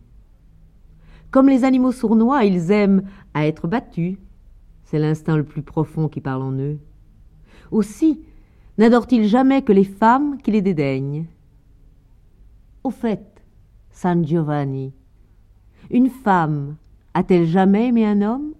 [1.29, 4.17] Comme les animaux sournois, ils aiment à être battus.
[4.85, 6.79] C'est l'instinct le plus profond qui parle en eux.
[7.69, 8.21] Aussi,
[8.77, 11.25] n'adorent-ils jamais que les femmes qui les dédaignent?
[12.85, 13.43] Au fait,
[13.89, 14.93] San Giovanni,
[15.89, 16.77] une femme
[17.13, 18.53] a-t-elle jamais aimé un homme?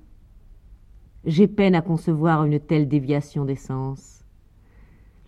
[1.23, 4.20] J'ai peine à concevoir une telle déviation des sens.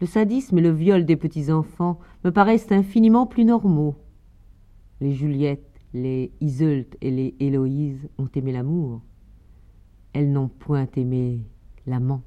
[0.03, 3.95] Le sadisme et le viol des petits-enfants me paraissent infiniment plus normaux.
[4.99, 9.01] Les Juliette, les Iseult et les Héloïse ont aimé l'amour.
[10.11, 11.39] Elles n'ont point aimé
[11.87, 12.21] l'amant.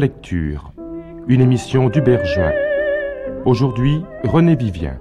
[0.00, 0.72] Relecture,
[1.28, 2.52] une émission d'Hubert Juin.
[3.44, 4.98] Aujourd'hui, René Vivien.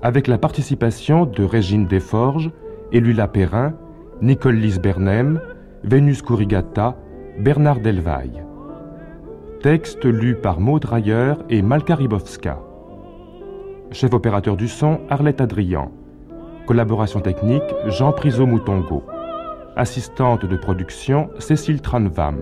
[0.00, 2.52] Avec la participation de Régine Desforges,
[2.92, 3.74] Elula Perrin,
[4.22, 5.40] Nicole Lise Bernem,
[5.82, 6.96] Vénus Corrigata
[7.40, 8.44] Bernard Delvaille.
[9.60, 12.60] Texte lu par Maud Dreyer et Malka Ribowska.
[13.90, 15.90] Chef opérateur du son, Arlette Adrian.
[16.68, 19.02] Collaboration technique, Jean Priso-Moutongo.
[19.74, 22.36] Assistante de production, Cécile Tranvam.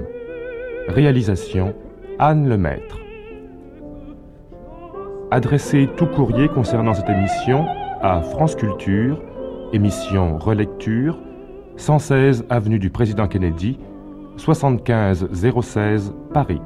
[0.88, 1.74] Réalisation,
[2.18, 2.98] Anne Lemaître.
[5.30, 7.66] Adressez tout courrier concernant cette émission
[8.00, 9.22] à France Culture,
[9.72, 11.18] émission Relecture,
[11.76, 13.78] 116 avenue du Président Kennedy,
[14.36, 16.60] 75 016 Paris.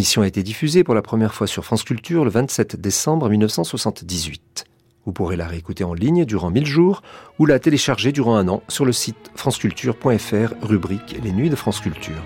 [0.00, 3.28] Cette émission a été diffusée pour la première fois sur France Culture le 27 décembre
[3.28, 4.64] 1978.
[5.04, 7.02] Vous pourrez la réécouter en ligne durant 1000 jours
[7.38, 11.80] ou la télécharger durant un an sur le site franceculture.fr rubrique Les Nuits de France
[11.80, 12.22] Culture.